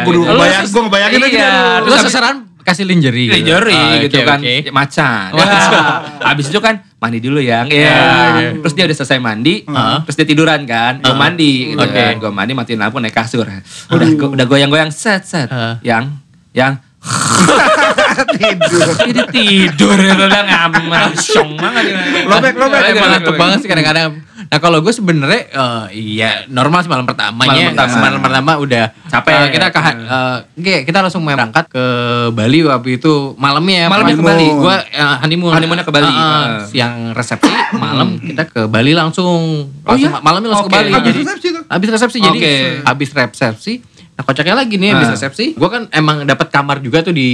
[0.00, 0.20] gua gitu.
[0.24, 1.50] ngebayang- gua ngebayangin aja Iya,
[1.80, 2.36] terus abis- sasaran
[2.70, 3.26] kasih lingerie.
[3.26, 3.34] gitu.
[3.36, 4.54] lingerie Ah, gitu oke, kan oke.
[4.60, 5.28] Ya, macan
[6.28, 7.96] habis itu kan mandi dulu yang ya
[8.36, 8.50] iya.
[8.54, 9.96] terus dia udah selesai mandi Heeh.
[10.04, 11.16] terus dia tiduran kan gue Heeh.
[11.16, 11.96] mandi gitu Oke.
[11.96, 13.48] kan gue mandi matiin lampu naik kasur
[13.88, 15.74] udah go- udah goyang-goyang set set Heeh.
[15.82, 16.12] yang
[16.52, 16.76] yang
[18.10, 18.88] Tidur.
[19.00, 21.84] jadi tidur ya gue bilang ngamal syong banget
[22.26, 22.80] Lobek, lobek.
[22.92, 24.10] Ngantuk banget sih kadang-kadang.
[24.40, 27.50] Nah kalau gue sebenarnya eh, iya normal sih malam pertamanya.
[27.52, 27.96] Malam pertama.
[28.00, 29.30] Malam pertama udah Capek.
[29.30, 31.84] Eh, kita ke eh, oke, kita langsung berangkat ke
[32.30, 33.86] Bali waktu itu malamnya.
[33.86, 34.46] Malamnya ke Bali.
[34.50, 35.52] Gua eh, honeymoon.
[35.52, 36.08] Honeymoonnya ke Bali.
[36.08, 36.46] Eh, Eh.
[36.66, 39.66] Siang resepsi malam kita ke Bali langsung.
[39.84, 40.18] Oh Langsung- iya?
[40.20, 40.74] Malamnya langsung Oke.
[40.74, 40.90] ke Bali.
[40.90, 41.62] Habis Jadi- resepsi tuh?
[41.66, 42.18] Habis resepsi.
[42.20, 42.54] Jadi Oke.
[42.82, 43.72] habis resepsi
[44.20, 45.12] Nah kocaknya lagi nih habis Ah.
[45.16, 47.24] resepsi, gue kan emang dapat kamar juga tuh di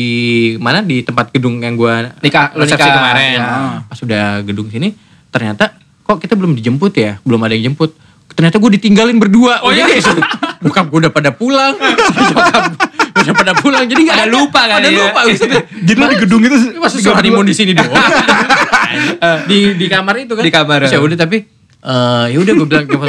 [0.56, 2.94] mana di tempat gedung yang gue Nikah, resepsi nikah.
[2.94, 3.36] kemarin.
[3.36, 3.82] Ya.
[3.82, 4.94] Pas udah gedung sini,
[5.28, 7.90] ternyata kok kita belum dijemput ya, belum ada yang jemput.
[8.30, 9.66] Ternyata gue ditinggalin berdua.
[9.66, 9.90] Oh, iya?
[10.62, 11.74] Bokap gue udah pada pulang,
[13.18, 13.82] udah pada pulang.
[13.82, 14.30] Jadi nggak ada.
[14.30, 15.00] lupa kali Pada ya.
[15.02, 15.20] lupa.
[15.82, 17.90] Jadi lu di gedung itu Masa suruh honeymoon di sini doang?
[19.50, 20.44] di di kamar itu kan?
[20.46, 21.42] Di kamar, ya udah tapi
[21.78, 23.08] eh ya udah gue bilang ke Pak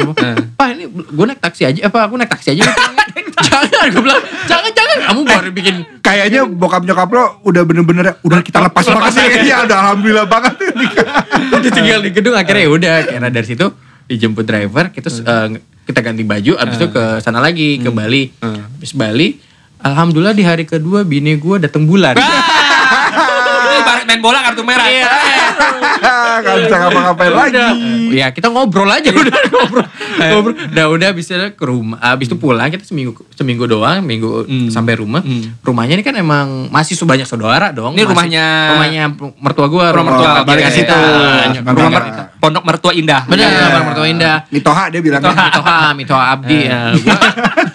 [0.54, 2.62] Pak ini gue naik taksi aja apa aku naik taksi aja
[3.46, 4.22] jangan gue bilang.
[4.48, 4.96] Jangan jangan.
[5.08, 9.68] Kamu baru bikin kayaknya bokap nyokap lo udah bener-bener udah kita lepas banget sih ya
[9.68, 10.56] udah alhamdulillah banget
[11.60, 13.66] ditinggal di gedung akhirnya ya udah karena dari situ
[14.08, 15.46] dijemput driver kita eh,
[15.84, 18.32] kita ganti baju abis itu ke sana lagi ke Bali.
[18.40, 19.36] Habis Bali
[19.84, 22.16] alhamdulillah di hari kedua bini gue datang bulan
[24.08, 24.88] main bola kartu merah
[26.38, 27.70] nggak bisa ngapa-ngapain lagi Udah.
[28.08, 29.86] Ya kita ngobrol aja udah ngobrol.
[30.32, 30.54] ngobrol.
[30.70, 31.98] Udah udah habis itu ke rumah.
[31.98, 34.68] Habis itu pulang kita seminggu seminggu doang, minggu Hmm.
[34.68, 35.20] sampai rumah.
[35.20, 35.60] Hmm.
[35.60, 37.92] Rumahnya ini kan emang masih sebanyak saudara dong.
[37.92, 39.02] Ini Masih- rumahnya- rumahnya
[39.36, 40.96] mertua gua, Rumah mertua Oh, balik ke situ.
[41.50, 41.60] Iya.
[41.62, 43.66] Rumah mer- pondok mertua indah Benar, Iya.
[43.68, 44.36] rumah mertua indah.
[44.48, 46.60] Mitoha dia bilang Mitoha, Mitoha Abdi.
[46.64, 47.18] Ya, gua,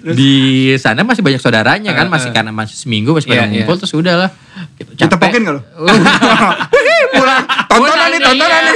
[0.00, 0.32] di
[0.80, 3.52] sana masih banyak saudaranya kan, masih karena masih seminggu masih pada Iya, iya.
[3.62, 4.30] ngumpul terus udah lah.
[4.74, 5.62] Gitu, Kita pokin gak lo?
[7.10, 7.42] Pulang.
[7.70, 8.74] Tontonan nih, tontonan nih.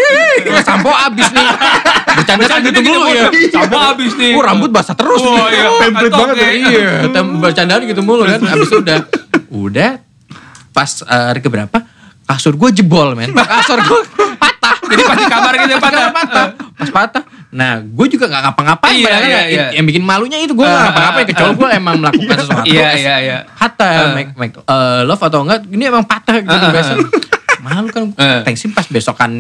[0.62, 1.46] Sampo abis nih.
[2.14, 3.28] Bercanda kan gitu mulu ya.
[3.50, 4.32] Sampo abis nih.
[4.36, 5.66] Oh rambut basah terus Oh, iya.
[5.80, 6.48] Kantong banget ya.
[6.52, 8.38] Iya, tem bercandaan gitu mulu kan.
[8.42, 8.98] Abis udah,
[9.66, 9.90] udah
[10.70, 11.78] pas eh, hari keberapa
[12.24, 13.30] kasur gue jebol men.
[13.54, 14.00] Kasur gue
[14.34, 14.76] patah.
[14.82, 16.08] Jadi pas di kamar gitu patah.
[16.10, 16.46] patah.
[16.74, 17.22] Pas patah.
[17.50, 18.96] Nah, gue juga gak ngapa-ngapain.
[18.96, 19.64] Iya, iya, yang- iya.
[19.72, 21.22] Yang bikin malunya itu gue gak Ah, ngapa-ngapain.
[21.22, 22.66] ah, Kecuali gue emang melakukan sesuatu.
[22.66, 23.38] Iya, iya, iya.
[23.52, 24.10] Hatta, Ah.
[24.12, 26.92] make, make, eh, love atau enggak, ini emang patah gitu ah, biasa.
[27.60, 28.42] Malu kan, Ah.
[28.42, 29.30] thanksin pas besokan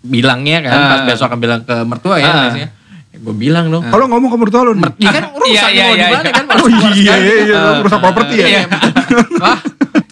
[0.00, 1.04] bilangnya kan, pas Ah.
[1.04, 2.34] besokan bilang ke mertua ya, Ah.
[2.44, 2.70] thanksinnya.
[3.18, 4.94] gue bilang dong, Kalau ngomong ke mertua lo nih.
[4.96, 6.32] Iya kan urusan Iya, iya, mau iya, di mana iya.
[6.32, 8.46] kan Oh iya, iya, iya, Eh, rusak properti ya.
[8.46, 8.62] iya.
[9.42, 9.58] Wah,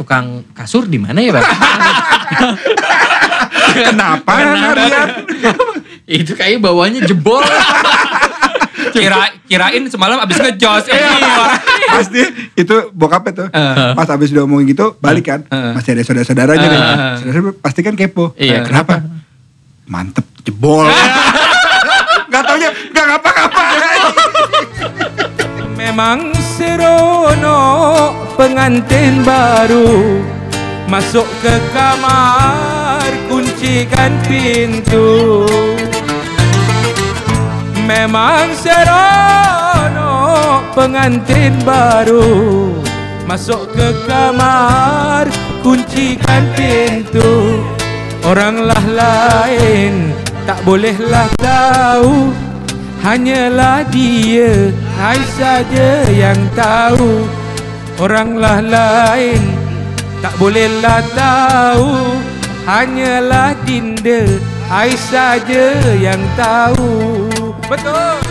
[0.07, 1.43] tukang kasur di mana ya, Bang?
[3.75, 5.27] Kenapa Aryan?
[6.07, 7.43] Itu kayaknya bawahnya jebol.
[8.95, 10.87] Kira kirain semalam abis ngejos.
[10.87, 11.11] Iya.
[11.11, 11.59] Eh,
[11.91, 12.23] Pasti
[12.55, 13.49] itu bokapnya tuh.
[13.51, 13.93] Eh.
[13.99, 15.43] Pas abis udah ngomongin gitu, balik kan.
[15.51, 15.75] Eh.
[15.75, 16.79] Masih ada saudara-saudaranya nih.
[16.79, 17.15] Eh.
[17.27, 18.31] Saudara pasti kan kepo.
[18.39, 19.03] Iya, Kenapa?
[19.91, 20.87] Mantep, jebol.
[22.31, 23.65] Gak taunya, gak ngapa-ngapa.
[25.79, 30.25] Memang seronok pengantin baru.
[30.89, 35.45] Masuk ke kamar kuncikan pintu.
[37.85, 39.53] Memang seronok
[40.73, 42.73] pengantin baru.
[43.29, 45.29] Masuk ke kamar
[45.61, 47.61] kuncikan pintu.
[48.25, 50.15] Oranglah lain
[50.49, 52.33] tak bolehlah tahu.
[53.07, 57.29] Hanyalah dia Hai saja yang tahu
[58.01, 59.45] Oranglah lain
[60.25, 62.17] Tak bolehlah tahu.
[62.65, 64.27] Hanyalah dinda
[64.67, 67.29] Hai saja yang tahu.
[67.71, 68.26] Betul